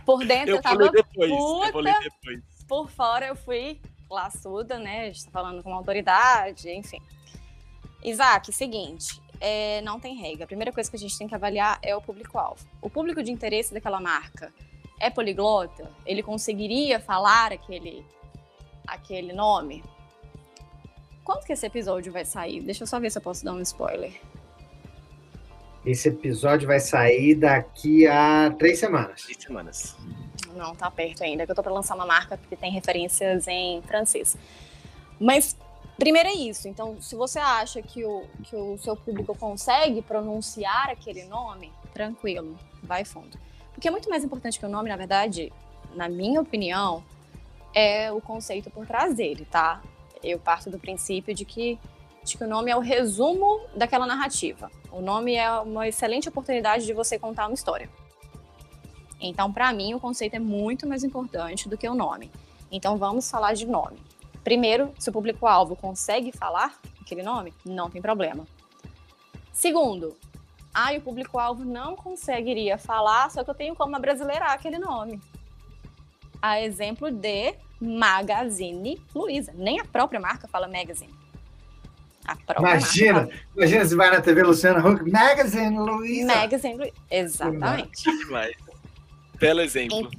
[0.06, 1.32] por dentro eu, Eu tava depois.
[1.32, 2.00] Eu puta.
[2.02, 2.44] depois.
[2.68, 3.80] por fora eu fui
[4.10, 5.04] laçuda, né?
[5.04, 7.02] A gente tá falando com uma autoridade, enfim.
[8.04, 10.44] Isaac, seguinte, é, não tem regra.
[10.44, 12.66] A primeira coisa que a gente tem que avaliar é o público-alvo.
[12.82, 14.54] O público de interesse daquela marca
[15.00, 15.90] é poliglota?
[16.06, 18.06] Ele conseguiria falar aquele,
[18.94, 19.84] aquele nome?
[21.24, 22.62] Quando que esse episódio vai sair?
[22.62, 24.20] Deixa eu só ver se eu posso dar um spoiler.
[25.86, 29.24] Esse episódio vai sair daqui a três semanas.
[29.24, 29.96] Três semanas.
[30.56, 33.82] Não, tá perto ainda, que eu tô pra lançar uma marca que tem referências em
[33.84, 34.36] francês.
[35.20, 35.56] Mas,
[35.98, 36.68] primeiro é isso.
[36.68, 42.58] Então, se você acha que o, que o seu público consegue pronunciar aquele nome, tranquilo,
[42.84, 43.38] vai fundo.
[43.74, 45.54] Porque é muito mais importante que o nome, na verdade,
[45.96, 47.04] na minha opinião,
[47.74, 49.82] é o conceito por trás dele, tá?
[50.24, 51.80] Eu parto do princípio de que,
[52.24, 54.72] de que o nome é o resumo daquela narrativa.
[54.92, 57.90] O nome é uma excelente oportunidade de você contar uma história.
[59.22, 62.32] Então, para mim, o conceito é muito mais importante do que o nome.
[62.72, 64.00] Então, vamos falar de nome.
[64.44, 68.46] Primeiro, se o público-alvo consegue falar aquele nome, não tem problema.
[69.52, 70.16] Segundo,
[70.74, 75.20] ah, o público-alvo não conseguiria falar, só que eu tenho como abrasileirar aquele nome.
[76.42, 79.52] A exemplo de Magazine Luiza.
[79.56, 81.14] Nem a própria marca fala Magazine.
[82.26, 86.36] A própria Imagina, marca imagina se vai na TV Luciana Huck, Magazine Luiza.
[86.36, 86.94] Magazine Luiza.
[87.10, 88.04] Exatamente.
[88.04, 88.56] Demais.
[89.40, 90.10] Belo exemplo.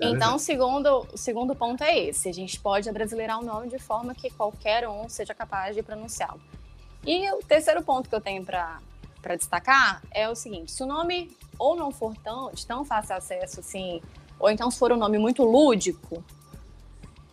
[0.00, 2.28] Então, o segundo, o segundo ponto é esse.
[2.28, 6.40] A gente pode abrasileirar o nome de forma que qualquer um seja capaz de pronunciá-lo.
[7.04, 8.80] E o terceiro ponto que eu tenho para
[9.36, 13.60] destacar é o seguinte: se o nome ou não for tão, de tão fácil acesso
[13.60, 14.00] assim,
[14.38, 16.24] ou então se for um nome muito lúdico,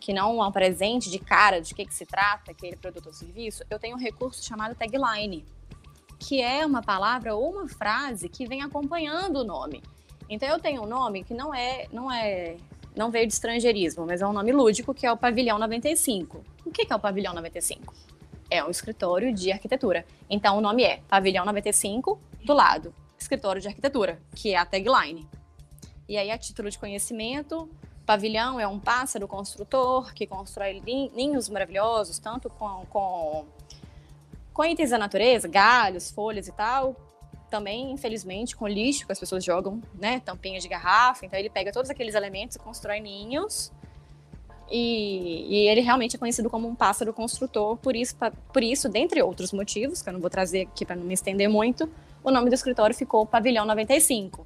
[0.06, 3.78] que não apresente de cara de que, que se trata aquele produto ou serviço, eu
[3.78, 5.44] tenho um recurso chamado tagline,
[6.18, 9.82] que é uma palavra ou uma frase que vem acompanhando o nome.
[10.28, 12.56] Então eu tenho um nome que não é, não é,
[12.94, 16.44] não veio de estrangeirismo, mas é um nome lúdico que é o Pavilhão 95.
[16.64, 17.92] O que que é o Pavilhão 95?
[18.48, 20.06] É um escritório de arquitetura.
[20.30, 25.26] Então o nome é Pavilhão 95 do lado, escritório de arquitetura, que é a tagline.
[26.08, 27.68] E aí a título de conhecimento,
[28.04, 33.44] pavilhão é um pássaro construtor que constrói nin- ninhos maravilhosos, tanto com, com
[34.54, 36.96] Com itens da natureza, galhos, folhas e tal,
[37.50, 40.20] também, infelizmente, com lixo que as pessoas jogam, né?
[40.20, 41.26] Tampinhas de garrafa.
[41.26, 43.70] Então ele pega todos aqueles elementos e constrói ninhos.
[44.70, 48.16] E, e, ele realmente é conhecido como um pássaro construtor, por isso,
[48.52, 51.48] por isso, dentre outros motivos, que eu não vou trazer aqui para não me estender
[51.48, 51.88] muito,
[52.24, 54.44] o nome do escritório ficou Pavilhão 95.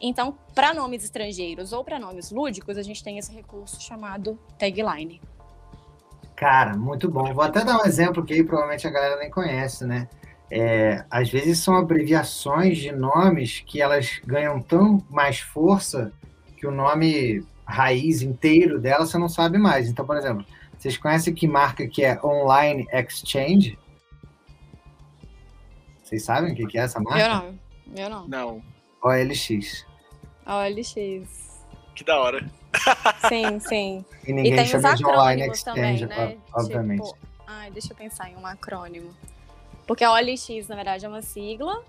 [0.00, 5.20] Então, para nomes estrangeiros ou para nomes lúdicos, a gente tem esse recurso chamado tagline.
[6.34, 7.32] Cara, muito bom.
[7.32, 10.06] Vou até dar um exemplo que aí provavelmente a galera nem conhece, né?
[10.50, 16.12] É, às vezes são abreviações de nomes que elas ganham tão mais força
[16.56, 19.88] que o nome raiz inteiro dela você não sabe mais.
[19.88, 20.44] Então, por exemplo,
[20.78, 23.78] vocês conhecem que marca que é Online Exchange?
[26.04, 27.20] Vocês sabem o que é essa marca?
[27.20, 27.58] Eu não.
[27.96, 28.28] Eu não.
[28.28, 28.75] Não.
[29.02, 29.86] OLX.
[30.46, 31.64] OLX.
[31.94, 32.50] Que da hora.
[33.28, 34.04] Sim, sim.
[34.26, 36.36] E ninguém e tem chama os de Online acrônimos também, Exchange, né?
[36.52, 37.02] obviamente.
[37.04, 39.14] Tipo, ai, deixa eu pensar em um acrônimo.
[39.86, 41.82] Porque a OLX, na verdade, é uma sigla,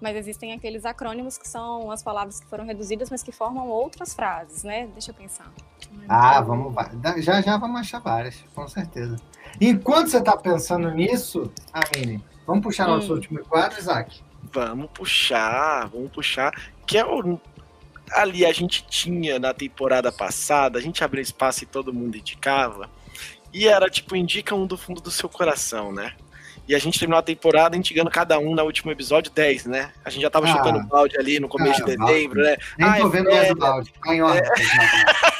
[0.00, 4.14] mas existem aqueles acrônimos que são as palavras que foram reduzidas, mas que formam outras
[4.14, 4.88] frases, né?
[4.88, 5.52] Deixa eu pensar.
[6.08, 6.74] Ah, vamos
[7.18, 9.16] já já vamos achar várias, com certeza.
[9.60, 12.96] Enquanto você está pensando nisso, Amine, vamos puxar hum.
[12.96, 14.22] nosso último quadro, Isaac?
[14.52, 16.52] Vamos puxar, vamos puxar.
[16.86, 17.38] Que é o
[18.12, 22.90] ali a gente tinha na temporada passada, a gente abriu espaço e todo mundo indicava.
[23.52, 26.12] E era tipo, indica um do fundo do seu coração, né?
[26.68, 29.90] E a gente terminou a temporada indicando cada um no último episódio 10, né?
[30.04, 32.56] A gente já tava ah, chutando balde ali no começo ah, de dezembro, né?
[32.78, 33.92] Nem ah, tô vendo mais o balde.
[34.04, 34.42] Tá em ordem.
[34.42, 35.39] É...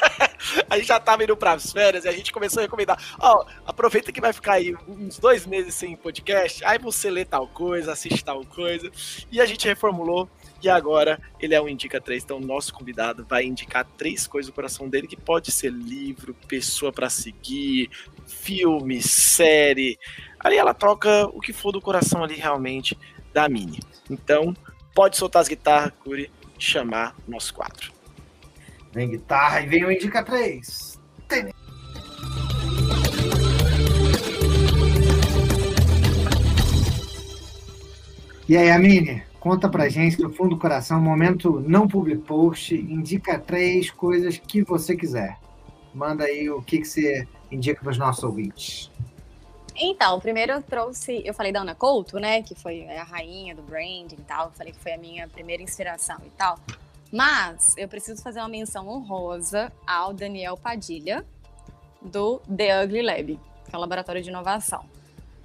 [0.69, 2.97] a gente já tava indo pras férias e a gente começou a recomendar.
[3.19, 7.47] Ó, aproveita que vai ficar aí uns dois meses sem podcast, aí você lê tal
[7.47, 8.91] coisa, assiste tal coisa.
[9.31, 10.29] E a gente reformulou
[10.61, 14.55] e agora ele é um Indica 3, então nosso convidado vai indicar três coisas do
[14.55, 17.89] coração dele, que pode ser livro, pessoa para seguir,
[18.27, 19.97] filme, série,
[20.43, 22.97] Ali ela troca o que for do coração ali realmente
[23.31, 23.79] da Mini.
[24.09, 24.55] Então,
[24.93, 28.00] pode soltar as guitarras, Curi, chamar nosso quadro.
[28.91, 30.99] Vem guitarra e vem o Indica 3.
[31.27, 31.53] Tem...
[38.49, 43.39] E aí, Amine, conta pra gente do fundo do coração, momento não public post, indica
[43.39, 45.37] três coisas que você quiser.
[45.93, 48.91] Manda aí o que, que você indica para os nossos ouvintes.
[49.73, 53.61] Então, primeiro eu trouxe, eu falei da Ana Couto, né, que foi a rainha do
[53.61, 56.59] branding e tal, falei que foi a minha primeira inspiração e tal.
[57.11, 61.25] Mas eu preciso fazer uma menção honrosa ao Daniel Padilha,
[62.01, 63.39] do The Ugly Lab,
[63.69, 64.83] que é um laboratório de inovação.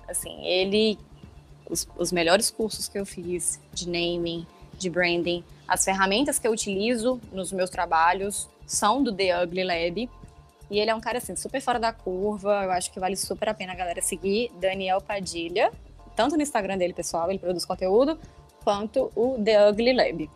[0.09, 0.99] Assim, ele,
[1.69, 4.47] os, os melhores cursos que eu fiz de naming,
[4.79, 10.11] de branding, as ferramentas que eu utilizo nos meus trabalhos são do The Ugly Lab.
[10.71, 12.65] E ele é um cara, assim, super fora da curva.
[12.65, 15.73] Eu acho que vale super a pena a galera seguir Daniel Padilha,
[16.15, 18.19] tanto no Instagram dele, pessoal, ele produz conteúdo,
[18.65, 20.31] quanto o The Ugly Lab.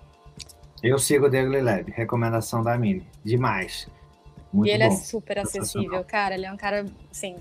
[0.83, 3.07] Eu sigo o Ugly Lab, recomendação da Mini.
[3.22, 3.87] Demais.
[4.53, 4.95] Muito e ele é bom.
[4.95, 6.35] é super acessível, cara.
[6.35, 7.37] Ele é um cara, assim,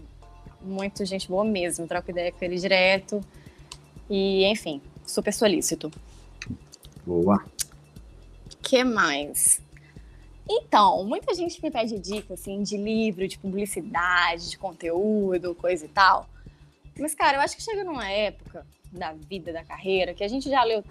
[0.62, 1.88] muito gente boa mesmo.
[1.88, 3.22] Troco ideia com ele direto.
[4.10, 5.92] E, enfim, super solícito.
[7.06, 7.44] Boa.
[8.62, 9.62] que mais?
[10.48, 15.90] Então, muita gente me pede dica, assim, de livro, de publicidade, de conteúdo, coisa e
[15.90, 16.28] tal.
[17.00, 20.50] Mas, cara, eu acho que chega numa época da vida, da carreira, que a gente
[20.50, 20.84] já leu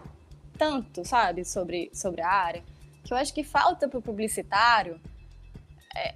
[0.59, 2.62] tanto, sabe, sobre, sobre a área,
[3.04, 5.00] que eu acho que falta pro publicitário
[5.96, 6.12] é,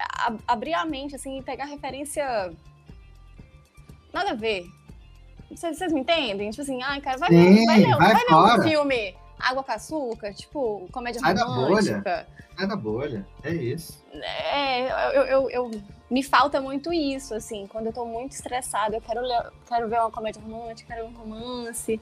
[0.47, 2.53] abrir a mente, assim, e pegar referência
[4.12, 4.66] nada a ver.
[5.51, 6.51] Vocês, vocês me entendem?
[6.51, 9.64] Tipo assim, ai, cara, vai, Sim, ver, vai, ler, vai, vai ler um filme Água
[9.64, 12.01] com Açúcar, tipo, comédia Sai romântica.
[12.01, 12.26] Da bolha.
[12.57, 14.05] Sai da bolha, é isso.
[14.12, 15.70] É, eu, eu, eu,
[16.11, 19.99] me falta muito isso, assim, quando eu tô muito estressada, eu quero, ler, quero ver
[19.99, 22.01] uma comédia romântica, quero um romance.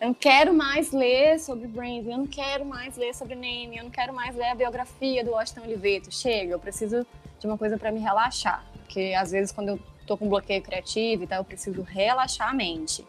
[0.00, 3.84] Eu não quero mais ler sobre branding, eu não quero mais ler sobre naming, eu
[3.84, 6.14] não quero mais ler a biografia do Washington Oliveto.
[6.14, 7.04] Chega, eu preciso
[7.40, 8.64] de uma coisa para me relaxar.
[8.84, 12.54] Porque às vezes quando eu tô com bloqueio criativo e tal, eu preciso relaxar a
[12.54, 13.04] mente.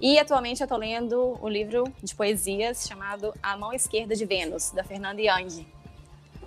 [0.00, 4.70] E atualmente eu estou lendo o livro de poesias chamado A Mão Esquerda de Vênus,
[4.70, 5.66] da Fernanda Young,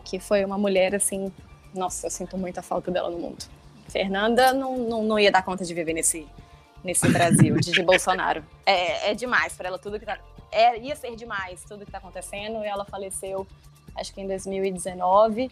[0.03, 1.31] que foi uma mulher assim,
[1.75, 3.45] nossa, eu sinto muita falta dela no mundo.
[3.89, 6.25] Fernanda não, não, não ia dar conta de viver nesse,
[6.83, 8.43] nesse Brasil de, de Bolsonaro.
[8.65, 10.19] É, é demais para ela tudo que tá.
[10.51, 13.47] É, ia ser demais tudo que está acontecendo e ela faleceu,
[13.95, 15.49] acho que em 2019.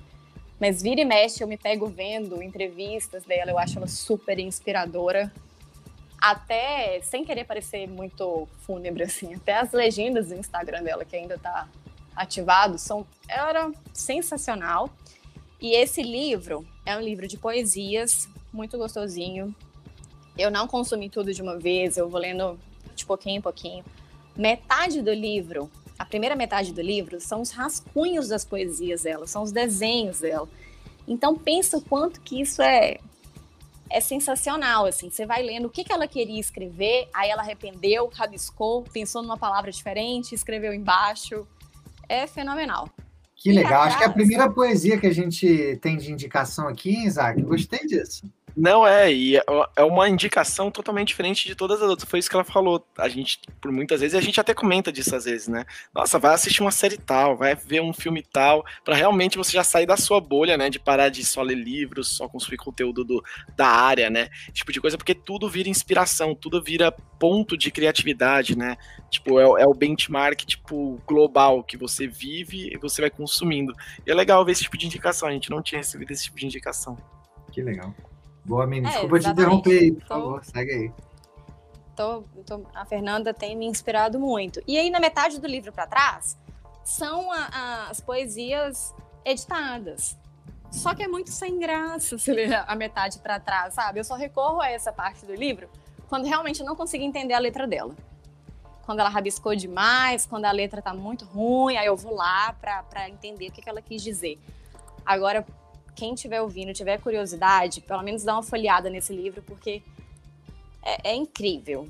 [0.59, 5.31] Mas vira e mexe, eu me pego vendo entrevistas dela, eu acho ela super inspiradora
[6.21, 11.35] até, sem querer parecer muito fúnebre, assim, até as legendas do Instagram dela, que ainda
[11.35, 11.67] está
[12.15, 14.89] ativado, são, era sensacional.
[15.61, 19.55] E esse livro é um livro de poesias, muito gostosinho.
[20.39, 22.57] Eu não consumi tudo de uma vez, eu vou lendo
[22.95, 23.83] de pouquinho em pouquinho.
[24.35, 29.43] Metade do livro, a primeira metade do livro, são os rascunhos das poesias dela, são
[29.43, 30.47] os desenhos dela.
[31.05, 32.99] Então pensa o quanto que isso é
[33.89, 38.07] é sensacional, assim, você vai lendo o que, que ela queria escrever, aí ela arrependeu,
[38.13, 41.47] rabiscou, pensou numa palavra diferente, escreveu embaixo,
[42.07, 42.87] é fenomenal.
[43.35, 47.05] Que legal, acho que é a primeira poesia que a gente tem de indicação aqui,
[47.05, 48.29] Isaac, gostei disso.
[48.59, 49.43] Não é, e é,
[49.77, 52.09] é uma indicação totalmente diferente de todas as outras.
[52.09, 52.85] Foi isso que ela falou.
[52.97, 55.65] A gente, por muitas vezes, a gente até comenta disso às vezes, né?
[55.95, 59.63] Nossa, vai assistir uma série tal, vai ver um filme tal, para realmente você já
[59.63, 60.69] sair da sua bolha, né?
[60.69, 63.23] De parar de só ler livros, só consumir conteúdo do,
[63.55, 64.27] da área, né?
[64.51, 68.75] Tipo de coisa, porque tudo vira inspiração, tudo vira ponto de criatividade, né?
[69.09, 73.73] Tipo, é, é o benchmark, tipo, global que você vive e você vai consumindo.
[74.05, 75.29] E é legal ver esse tipo de indicação.
[75.29, 76.97] A gente não tinha recebido esse tipo de indicação.
[77.53, 77.95] Que legal.
[78.49, 78.89] Boa, menina.
[78.89, 80.91] É, Desculpa te interromper aí, por tô, favor, segue aí.
[81.95, 84.59] Tô, tô, a Fernanda tem me inspirado muito.
[84.67, 86.35] E aí, na metade do livro para trás,
[86.83, 88.91] são a, a, as poesias
[89.23, 90.17] editadas.
[90.71, 93.99] Só que é muito sem graça se ler a metade para trás, sabe?
[93.99, 95.69] Eu só recorro a essa parte do livro
[96.07, 97.93] quando realmente eu não consigo entender a letra dela.
[98.83, 103.07] Quando ela rabiscou demais, quando a letra tá muito ruim, aí eu vou lá para
[103.07, 104.39] entender o que, que ela quis dizer.
[105.05, 105.45] Agora,
[105.99, 109.83] quem estiver ouvindo, tiver curiosidade, pelo menos dá uma folheada nesse livro, porque
[110.81, 111.89] é, é, incrível.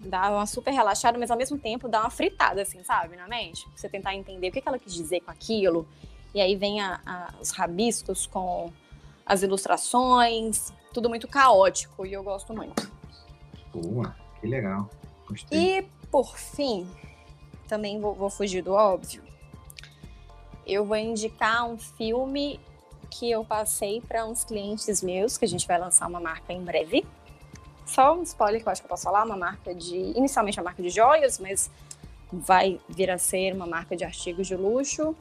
[0.00, 3.64] Dá uma super relaxada, mas ao mesmo tempo dá uma fritada, assim, sabe, na mente.
[3.76, 5.86] Você tentar entender o que, que ela quis dizer com aquilo.
[6.34, 8.72] E aí vem a, a, os rabiscos com
[9.24, 12.90] as ilustrações, tudo muito caótico, e eu gosto muito.
[13.72, 14.90] Boa, que legal.
[15.28, 15.78] Gostei.
[15.78, 16.88] E, por fim,
[17.68, 19.22] também vou, vou fugir do óbvio.
[20.66, 22.60] Eu vou indicar um filme
[23.18, 26.62] que eu passei para uns clientes meus, que a gente vai lançar uma marca em
[26.62, 27.06] breve.
[27.86, 29.96] Só um spoiler que eu acho que eu posso falar, uma marca de.
[30.16, 31.70] Inicialmente uma marca de joias, mas
[32.32, 35.14] vai vir a ser uma marca de artigos de luxo.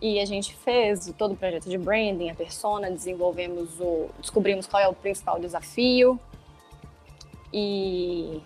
[0.00, 4.08] E a gente fez todo o projeto de branding, a persona, desenvolvemos o.
[4.20, 6.20] descobrimos qual é o principal desafio.
[7.52, 8.40] E.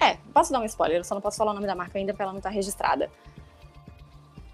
[0.00, 2.12] É, posso dar um spoiler, eu só não posso falar o nome da marca ainda
[2.12, 3.10] porque ela não está registrada.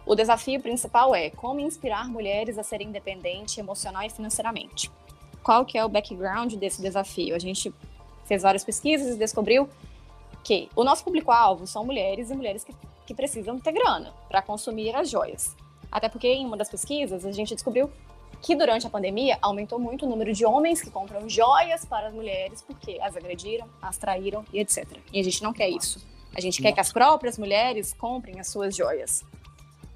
[0.07, 4.91] O desafio principal é como inspirar mulheres a serem independentes emocional e financeiramente.
[5.43, 7.35] Qual que é o background desse desafio?
[7.35, 7.73] A gente
[8.27, 9.69] fez várias pesquisas e descobriu
[10.43, 12.75] que o nosso público-alvo são mulheres e mulheres que,
[13.07, 15.57] que precisam ter grana para consumir as joias.
[15.91, 17.91] Até porque em uma das pesquisas a gente descobriu
[18.43, 22.15] que durante a pandemia aumentou muito o número de homens que compram joias para as
[22.15, 24.87] mulheres porque as agrediram, as traíram e etc.
[25.11, 26.07] E a gente não quer isso.
[26.37, 29.25] A gente quer que as próprias mulheres comprem as suas joias.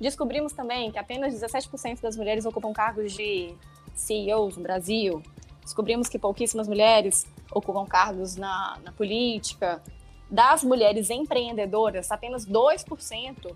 [0.00, 3.54] Descobrimos também que apenas 17% das mulheres ocupam cargos de
[3.94, 5.22] CEOs no Brasil.
[5.62, 9.82] Descobrimos que pouquíssimas mulheres ocupam cargos na, na política.
[10.30, 13.54] Das mulheres empreendedoras, apenas 2%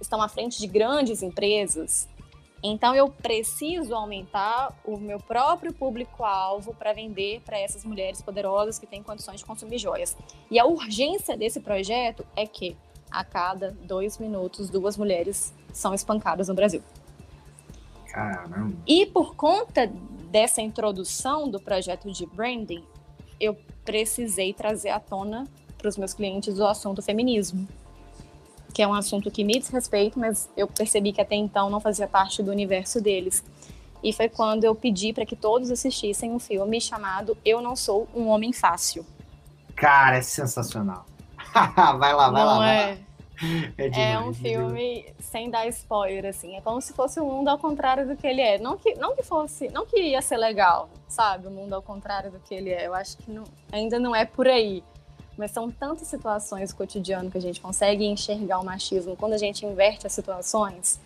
[0.00, 2.08] estão à frente de grandes empresas.
[2.62, 8.86] Então eu preciso aumentar o meu próprio público-alvo para vender para essas mulheres poderosas que
[8.86, 10.16] têm condições de consumir joias.
[10.50, 12.76] E a urgência desse projeto é que
[13.10, 16.82] a cada dois minutos, duas mulheres são espancadas no Brasil.
[18.10, 18.72] Caramba.
[18.86, 19.90] E por conta
[20.30, 22.84] dessa introdução do projeto de branding,
[23.40, 25.46] eu precisei trazer à tona
[25.78, 27.66] para os meus clientes o assunto feminismo,
[28.74, 31.80] que é um assunto que me diz respeito, mas eu percebi que até então não
[31.80, 33.42] fazia parte do universo deles.
[34.02, 38.08] E foi quando eu pedi para que todos assistissem um filme chamado Eu Não Sou
[38.14, 39.04] um Homem Fácil.
[39.74, 41.06] Cara, é sensacional.
[41.98, 42.58] vai lá, vai Não lá.
[42.58, 42.86] Vai é...
[42.92, 43.10] Lá.
[43.78, 46.56] É, demais, é um filme sem dar spoiler, assim.
[46.56, 48.58] É como se fosse o um mundo ao contrário do que ele é.
[48.58, 51.46] Não que, não que fosse, não que ia ser legal, sabe?
[51.46, 52.86] O mundo ao contrário do que ele é.
[52.86, 54.84] Eu acho que não, ainda não é por aí.
[55.38, 59.38] Mas são tantas situações do cotidiano que a gente consegue enxergar o machismo quando a
[59.38, 61.00] gente inverte as situações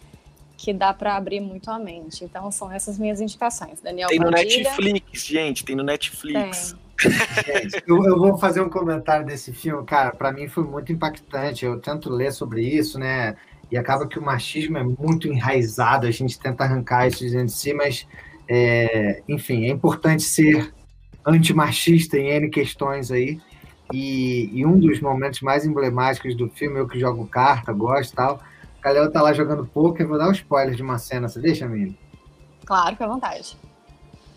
[0.57, 2.25] que dá para abrir muito a mente.
[2.25, 3.81] Então são essas minhas indicações.
[3.81, 4.71] Daniel Tem no Padilha.
[4.71, 6.73] Netflix, gente, tem no Netflix.
[6.73, 6.84] Tem.
[6.99, 10.13] Gente, eu, eu, vou fazer um comentário desse filme, cara.
[10.13, 11.65] Para mim foi muito impactante.
[11.65, 13.37] Eu tento ler sobre isso, né?
[13.71, 16.07] E acaba que o machismo é muito enraizado.
[16.07, 18.07] A gente tenta arrancar isso de si, mas,
[18.49, 20.73] é, enfim, é importante ser
[21.27, 23.41] antimachista em N questões aí.
[23.93, 28.17] E, e, um dos momentos mais emblemáticos do filme, eu que jogo carta, gosto e
[28.17, 28.41] tal.
[28.81, 30.07] Calhão tá lá jogando poker.
[30.07, 31.29] Vou dar um spoiler de uma cena.
[31.29, 31.95] Você deixa, menino?
[32.65, 33.57] Claro, fica à vontade.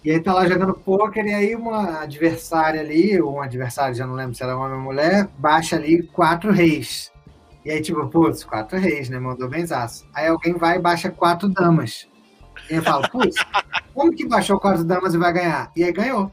[0.08, 4.08] E aí tá lá jogando pôquer, e aí uma adversária ali, ou um adversário, já
[4.08, 7.12] não lembro se era homem ou mulher, baixa ali quatro reis.
[7.66, 9.20] E aí, tipo, putz, quatro reis, né?
[9.20, 10.08] Mandou benzaço.
[10.14, 12.08] Aí alguém vai e baixa quatro damas.
[12.70, 13.36] E eu falo, putz,
[13.94, 15.74] como que baixou quatro damas e vai ganhar?
[15.76, 16.32] E aí ganhou.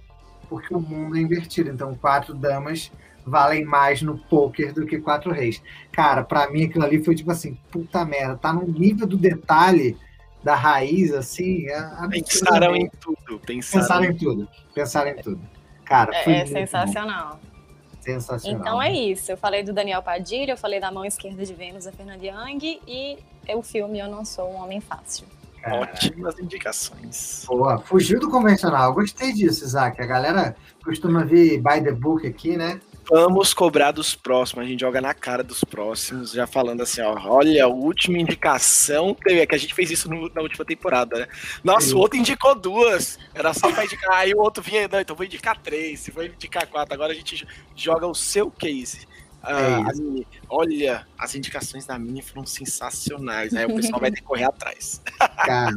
[0.49, 1.69] porque o mundo é invertido.
[1.69, 2.93] Então, quatro damas
[3.27, 5.61] valem mais no poker do que quatro reis.
[5.91, 9.97] Cara, para mim aquilo ali foi tipo assim, puta merda, tá no nível do detalhe
[10.45, 11.67] da raiz, assim.
[11.69, 13.41] É pensaram em tudo.
[13.41, 14.49] Pensaram, pensaram em tudo.
[14.75, 15.41] Pensaram em tudo.
[15.85, 17.41] Cara, é, é sensacional.
[17.43, 17.55] Bom.
[18.01, 18.61] Sensacional.
[18.61, 19.33] Então é isso.
[19.33, 22.81] Eu falei do Daniel Padilha, eu falei da mão esquerda de Vênus, a Fernanda Young,
[22.87, 23.19] e
[23.49, 25.27] o filme Eu Não Sou um Homem Fácil.
[25.67, 27.45] Ótimas indicações.
[27.47, 28.93] Boa, fugiu do convencional.
[28.93, 30.01] Gostei disso, Isaac.
[30.03, 32.79] A galera costuma ver by the book aqui, né?
[33.11, 37.15] Vamos cobrar dos próximos, a gente joga na cara dos próximos, já falando assim, ó,
[37.27, 41.29] olha, a última indicação é que a gente fez isso no, na última temporada, né?
[41.63, 41.95] Nossa, Sim.
[41.95, 45.27] o outro indicou duas, era só pra indicar, aí o outro vinha, não, então vou
[45.27, 47.47] indicar três, se for indicar quatro, agora a gente
[47.77, 49.07] joga o seu case.
[49.43, 54.21] Ah, é Mini, olha, as indicações da Mini foram sensacionais, aí o pessoal vai ter
[54.21, 55.03] que correr atrás.
[55.45, 55.77] Cara,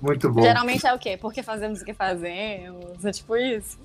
[0.00, 0.42] muito bom.
[0.42, 1.16] Geralmente é o quê?
[1.20, 3.04] Porque fazemos o que fazemos?
[3.04, 3.78] É tipo isso?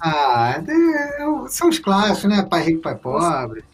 [0.00, 2.42] Ah, é, são os clássicos, né?
[2.42, 3.64] Pai rico, pai pobre.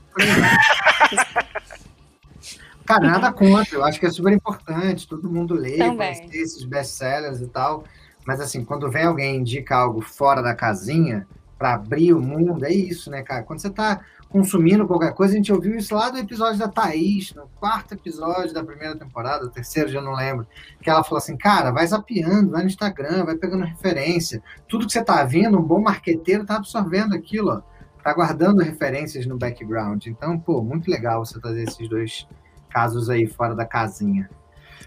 [2.85, 7.41] Cara, nada contra, eu acho que é super importante, todo mundo lê, conhecer esses best-sellers
[7.41, 7.83] e tal,
[8.25, 11.27] mas assim, quando vem alguém e indica algo fora da casinha,
[11.59, 13.43] para abrir o mundo, é isso, né, cara?
[13.43, 14.01] Quando você tá
[14.37, 15.33] consumindo qualquer coisa.
[15.33, 19.49] A gente ouviu isso lá do episódio da Thaís, no quarto episódio da primeira temporada,
[19.49, 20.47] terceiro, já não lembro.
[20.83, 24.43] Que ela falou assim: cara, vai zapeando, vai no Instagram, vai pegando referência.
[24.69, 27.63] Tudo que você tá vendo, um bom marqueteiro tá absorvendo aquilo, ó.
[28.03, 30.07] Tá guardando referências no background.
[30.07, 32.29] Então, pô, muito legal você trazer esses dois
[32.69, 34.29] casos aí fora da casinha.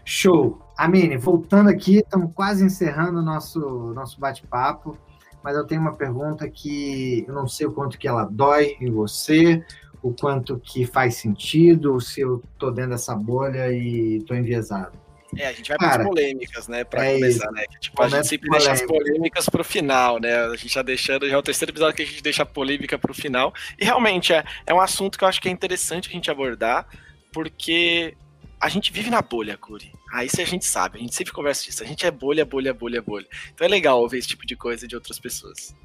[0.06, 0.62] Show!
[0.78, 3.60] Amine, voltando aqui, estamos quase encerrando o nosso,
[3.94, 4.96] nosso bate-papo
[5.44, 8.92] mas eu tenho uma pergunta que eu não sei o quanto que ela dói em
[8.92, 9.64] você,
[10.02, 14.98] o quanto que faz sentido, se eu tô dentro dessa bolha e tô enviesado.
[15.38, 17.54] É, a gente vai para as polêmicas, né, para é começar, isso.
[17.54, 17.64] né?
[17.70, 18.72] Que, tipo, a gente sempre polêmica.
[18.72, 20.36] deixa as polêmicas para o final, né?
[20.36, 22.98] A gente já deixando, já é o terceiro episódio que a gente deixa a polêmica
[22.98, 23.54] para o final.
[23.80, 26.88] E realmente é, é um assunto que eu acho que é interessante a gente abordar,
[27.32, 28.18] porque
[28.60, 29.92] a gente vive na bolha, Curi.
[30.12, 31.84] Ah, isso a gente sabe, a gente sempre conversa disso.
[31.84, 33.28] A gente é bolha, bolha, bolha, bolha.
[33.54, 35.76] Então é legal ouvir esse tipo de coisa de outras pessoas.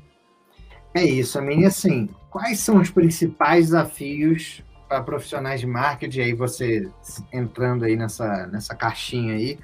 [0.94, 6.32] É isso, a mim assim, quais são os principais desafios para profissionais de marketing, aí
[6.32, 6.88] você
[7.32, 9.58] entrando aí nessa, nessa caixinha aí,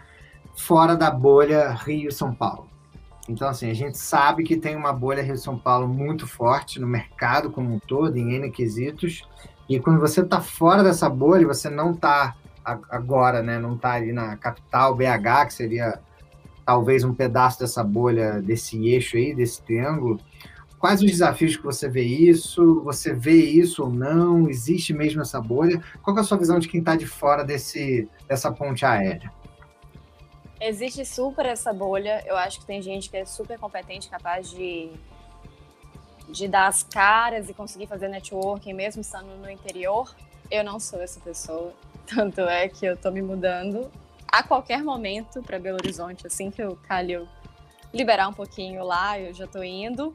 [0.57, 2.69] fora da bolha Rio-São Paulo?
[3.29, 7.51] Então, assim, a gente sabe que tem uma bolha Rio-São Paulo muito forte no mercado
[7.51, 9.23] como um todo, em N quesitos,
[9.69, 13.59] e quando você está fora dessa bolha, você não está agora, né?
[13.59, 16.01] Não está ali na capital, BH, que seria
[16.65, 20.21] talvez um pedaço dessa bolha, desse eixo aí, desse triângulo.
[20.79, 22.81] Quais os desafios que você vê isso?
[22.85, 24.49] Você vê isso ou não?
[24.49, 25.83] Existe mesmo essa bolha?
[26.03, 29.31] Qual é a sua visão de quem está de fora desse, dessa ponte aérea?
[30.59, 32.23] Existe super essa bolha.
[32.27, 34.91] Eu acho que tem gente que é super competente, capaz de,
[36.29, 40.15] de dar as caras e conseguir fazer networking mesmo estando no interior.
[40.51, 41.73] Eu não sou essa pessoa.
[42.13, 43.91] Tanto é que eu tô me mudando
[44.31, 47.27] a qualquer momento para Belo Horizonte, assim que o Calil
[47.93, 50.15] liberar um pouquinho lá, eu já tô indo.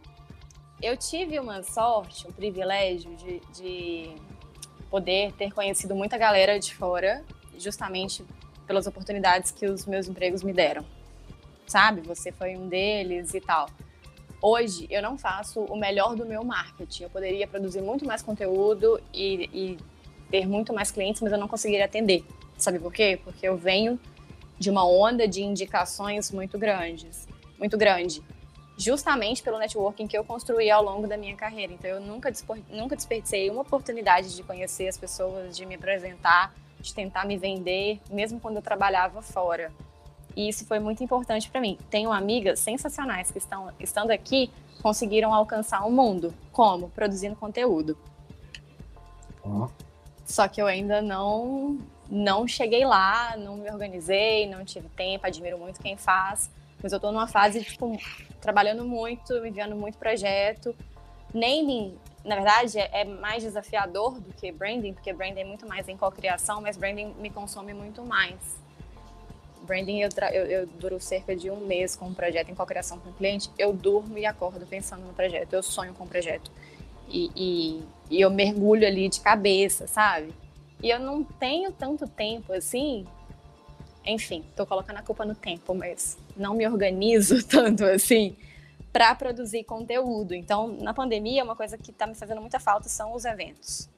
[0.81, 4.15] Eu tive uma sorte, um privilégio de, de
[4.89, 7.23] poder ter conhecido muita galera de fora,
[7.57, 8.23] justamente
[8.65, 10.86] pelas oportunidades que os meus empregos me deram.
[11.67, 12.01] Sabe?
[12.01, 13.69] Você foi um deles e tal.
[14.41, 17.03] Hoje eu não faço o melhor do meu marketing.
[17.03, 19.77] Eu poderia produzir muito mais conteúdo e, e
[20.30, 22.23] ter muito mais clientes, mas eu não conseguiria atender.
[22.57, 23.19] Sabe por quê?
[23.23, 23.99] Porque eu venho
[24.57, 27.28] de uma onda de indicações muito grandes,
[27.59, 28.23] muito grande,
[28.78, 31.73] justamente pelo networking que eu construí ao longo da minha carreira.
[31.73, 32.32] Então eu nunca
[32.69, 37.99] nunca desperdicei uma oportunidade de conhecer as pessoas, de me apresentar, de tentar me vender,
[38.09, 39.71] mesmo quando eu trabalhava fora.
[40.36, 41.78] E isso foi muito importante para mim.
[41.89, 44.51] Tenho amigas sensacionais que estão estando aqui
[44.86, 47.97] conseguiram alcançar o mundo, como produzindo conteúdo.
[49.43, 49.67] Oh.
[50.26, 51.78] Só que eu ainda não
[52.09, 56.51] não cheguei lá, não me organizei, não tive tempo, admiro muito quem faz,
[56.82, 57.97] mas eu tô numa fase tipo
[58.39, 60.76] trabalhando muito, enviando muito projeto.
[61.34, 65.88] Naming, na verdade, é, é mais desafiador do que branding, porque branding é muito mais
[65.89, 68.36] em cocriação, mas branding me consome muito mais.
[69.63, 73.09] Branding eu, eu, eu, duro cerca de um mês com um projeto em cocriação com
[73.09, 73.49] o cliente.
[73.57, 76.51] Eu durmo e acordo pensando no projeto, eu sonho com o projeto.
[77.07, 80.34] E, e, e eu mergulho ali de cabeça, sabe?
[80.82, 83.06] E eu não tenho tanto tempo assim.
[84.06, 88.36] Enfim, tô colocando a culpa no tempo, mas não me organizo tanto assim
[88.93, 90.34] para produzir conteúdo.
[90.34, 93.89] Então, na pandemia, uma coisa que está me fazendo muita falta são os eventos.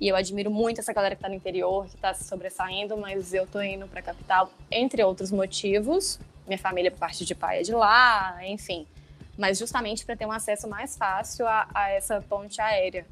[0.00, 3.32] E eu admiro muito essa galera que está no interior, que está se sobressaindo, mas
[3.32, 6.18] eu tô indo para capital, entre outros motivos.
[6.46, 8.86] Minha família, por parte de pai, é de lá, enfim.
[9.36, 13.06] Mas justamente para ter um acesso mais fácil a, a essa ponte aérea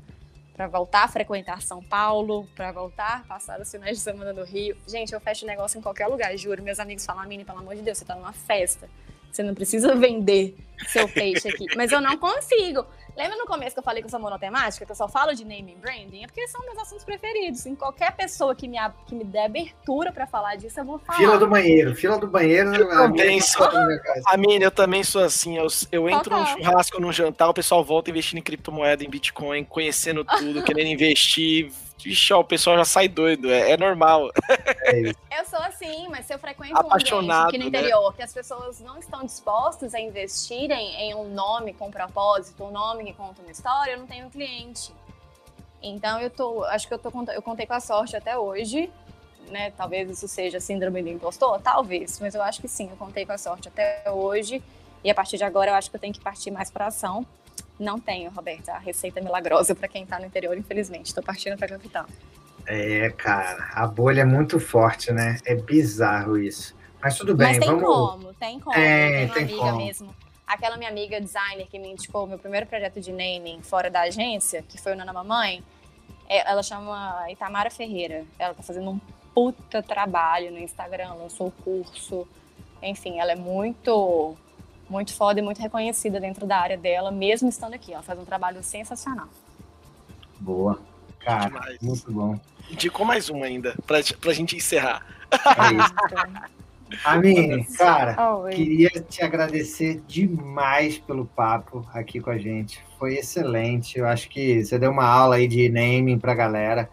[0.55, 4.45] para voltar a frequentar São Paulo, para voltar a passar os finais de semana no
[4.45, 4.77] Rio.
[4.87, 6.63] Gente, eu fecho negócio em qualquer lugar, juro.
[6.63, 8.89] Meus amigos falam, Mini, pelo amor de Deus, você tá numa festa.
[9.35, 10.55] Você não precisa vender
[10.87, 11.67] seu peixe aqui.
[11.77, 12.87] Mas eu não consigo.
[13.17, 15.45] Lembra no começo que eu falei que eu sou monotemática, que eu só falo de
[15.45, 16.23] naming branding?
[16.23, 17.67] É porque são meus assuntos preferidos.
[17.67, 18.77] Em qualquer pessoa que me,
[19.07, 21.19] que me der abertura para falar disso, eu vou falar.
[21.19, 22.75] Fila do banheiro, fila do banheiro.
[22.75, 23.69] Eu também sou.
[24.27, 25.57] A minha, eu também sou assim.
[25.57, 26.41] Eu, eu entro Total.
[26.41, 30.89] num churrasco, num jantar, o pessoal volta investindo em criptomoeda, em Bitcoin, conhecendo tudo, querendo
[30.89, 31.73] investir,
[32.05, 34.31] Ixi, ó, o pessoal já sai doido, é, é normal.
[34.85, 37.69] É eu sou assim, mas se eu frequento Apaixonado, um ambiente aqui no né?
[37.69, 38.17] interior né?
[38.17, 43.05] que as pessoas não estão dispostas a investirem em um nome com propósito, um nome
[43.05, 44.93] que conta uma história, eu não tenho cliente.
[45.83, 48.91] Então eu tô, acho que eu tô eu contei com a sorte até hoje,
[49.49, 49.71] né?
[49.73, 53.33] Talvez isso seja síndrome do impostor, talvez, mas eu acho que sim, eu contei com
[53.33, 54.63] a sorte até hoje.
[55.03, 57.27] E a partir de agora eu acho que eu tenho que partir mais para ação.
[57.79, 61.07] Não tenho, Roberta, a receita milagrosa para quem está no interior, infelizmente.
[61.07, 62.07] Estou partindo para a capital.
[62.67, 65.39] É, cara, a bolha é muito forte, né?
[65.45, 66.75] É bizarro isso.
[67.03, 67.85] Mas tudo bem, Mas tem vamos...
[67.85, 68.77] como, tem como.
[68.77, 69.77] É, tem, amiga como.
[69.77, 70.15] mesmo.
[70.47, 74.63] Aquela minha amiga designer que me indicou meu primeiro projeto de naming fora da agência,
[74.63, 75.63] que foi o Nana Mamãe,
[76.29, 78.25] é, ela chama Itamara Ferreira.
[78.39, 79.01] Ela tá fazendo um
[79.35, 82.27] puta trabalho no Instagram, lançou o curso.
[82.83, 84.37] Enfim, ela é muito
[84.89, 87.93] muito foda e muito reconhecida dentro da área dela, mesmo estando aqui.
[87.93, 89.29] Ela faz um trabalho sensacional.
[90.41, 90.79] Boa.
[91.21, 91.79] Cara, Demais.
[91.81, 92.39] muito bom.
[92.71, 95.07] Indicou mais uma ainda, pra, pra gente encerrar.
[95.31, 96.55] É isso.
[97.03, 98.53] Amine, cara, Oi.
[98.53, 102.85] queria te agradecer demais pelo papo aqui com a gente.
[102.99, 103.99] Foi excelente.
[103.99, 106.89] Eu acho que você deu uma aula aí de naming pra galera.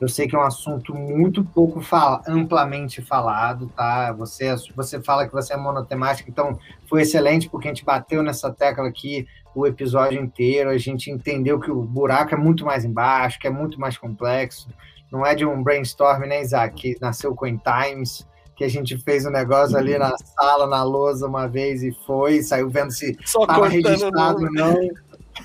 [0.00, 4.12] Eu sei que é um assunto muito pouco fala, amplamente falado, tá?
[4.12, 8.52] Você, você fala que você é monotemática, então foi excelente porque a gente bateu nessa
[8.52, 13.38] tecla aqui o episódio inteiro, a gente entendeu que o buraco é muito mais embaixo,
[13.38, 14.68] que é muito mais complexo.
[15.12, 16.74] Não é de um brainstorm, né, Isaac?
[16.74, 18.26] Que nasceu com Times,
[18.56, 22.42] que a gente fez um negócio ali na sala, na lousa uma vez e foi,
[22.42, 24.76] saiu vendo se estava registrado ou não,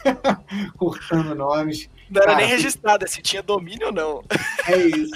[0.76, 1.88] cortando nomes.
[2.10, 4.24] Não era Cara, nem registrada, se tinha domínio ou não.
[4.68, 5.12] É isso.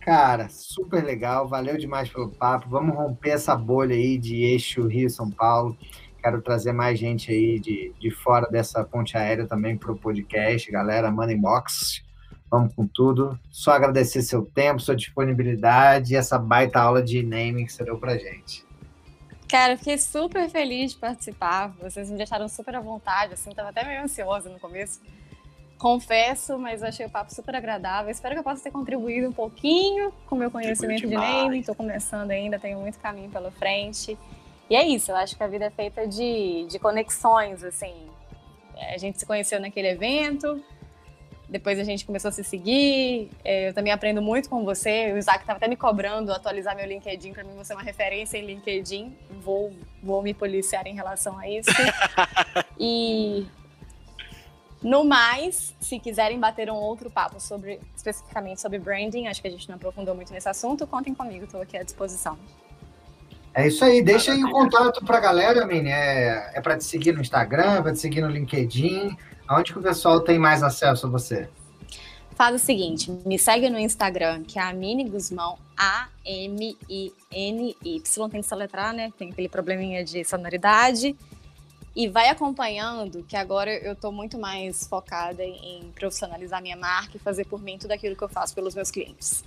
[0.00, 2.68] Cara, super legal, valeu demais pelo papo.
[2.68, 5.76] Vamos romper essa bolha aí de eixo Rio-São Paulo.
[6.22, 10.70] Quero trazer mais gente aí de, de fora dessa ponte aérea também para o podcast.
[10.70, 12.02] Galera, manda inbox.
[12.50, 13.38] Vamos com tudo.
[13.50, 17.98] Só agradecer seu tempo, sua disponibilidade e essa baita aula de naming que você deu
[17.98, 18.64] pra gente.
[19.48, 21.74] Cara, fiquei super feliz de participar.
[21.80, 25.00] Vocês me deixaram super à vontade, assim, tava até meio ansiosa no começo.
[25.78, 28.10] Confesso, mas achei o papo super agradável.
[28.10, 31.60] Espero que eu possa ter contribuído um pouquinho com o meu conhecimento de naming.
[31.60, 34.18] Estou começando ainda, tenho muito caminho pela frente.
[34.70, 37.94] E é isso, eu acho que a vida é feita de, de conexões, assim.
[38.92, 40.62] A gente se conheceu naquele evento,
[41.48, 43.30] depois a gente começou a se seguir.
[43.44, 45.12] É, eu também aprendo muito com você.
[45.12, 47.32] O Isaac estava até me cobrando atualizar meu LinkedIn.
[47.32, 49.16] Para mim, você é uma referência em LinkedIn.
[49.42, 49.72] Vou,
[50.02, 51.70] vou me policiar em relação a isso.
[52.78, 53.46] e
[54.82, 59.50] no mais, se quiserem bater um outro papo sobre especificamente sobre branding, acho que a
[59.50, 62.38] gente não aprofundou muito nesse assunto, contem comigo, estou aqui à disposição.
[63.54, 65.88] É isso aí, deixa aí o contato para a galera, Mini.
[65.88, 69.16] É, é para te seguir no Instagram, para te seguir no LinkedIn.
[69.48, 71.48] Aonde que o pessoal tem mais acesso a você?
[72.34, 77.18] Faz o seguinte, me segue no Instagram, que é a Mini Guzmão, A-M-I-N-Y.
[78.28, 79.10] Tem que soletrar, né?
[79.16, 81.16] Tem aquele probleminha de sonoridade
[81.96, 87.18] e vai acompanhando, que agora eu estou muito mais focada em profissionalizar minha marca e
[87.18, 89.42] fazer por mim tudo aquilo que eu faço pelos meus clientes.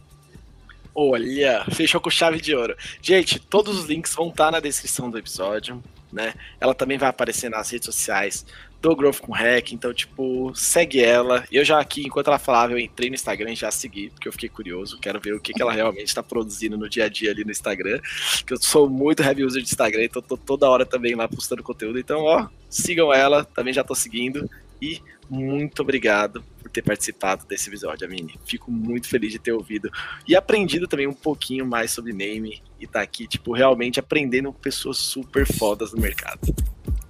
[0.95, 2.75] Olha, fechou com chave de ouro.
[2.99, 5.81] Gente, todos os links vão estar na descrição do episódio,
[6.11, 6.33] né?
[6.59, 8.43] Ela também vai aparecer nas redes sociais
[8.81, 11.43] do Growth com Hack, então, tipo, segue ela.
[11.51, 14.31] Eu já aqui, enquanto ela falava, eu entrei no Instagram e já segui, porque eu
[14.31, 17.31] fiquei curioso, quero ver o que, que ela realmente está produzindo no dia a dia
[17.31, 17.99] ali no Instagram,
[18.45, 21.63] que eu sou muito heavy user de Instagram, então tô toda hora também lá postando
[21.63, 24.49] conteúdo, então, ó, sigam ela, também já tô seguindo,
[24.81, 28.39] e muito obrigado por ter participado desse episódio, Amine.
[28.45, 29.91] Fico muito feliz de ter ouvido
[30.27, 34.59] e aprendido também um pouquinho mais sobre name e tá aqui, tipo, realmente aprendendo com
[34.59, 36.39] pessoas super fodas no mercado.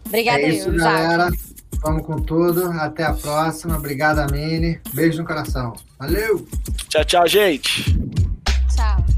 [0.06, 1.30] Obrigada, é isso, galera.
[1.82, 2.72] Vamos com tudo.
[2.72, 3.78] Até a próxima.
[3.78, 4.80] Obrigado, Amine.
[4.94, 5.74] Beijo no coração.
[5.98, 6.46] Valeu!
[6.90, 7.96] Tchau, tchau, gente.
[8.76, 9.09] Tchau.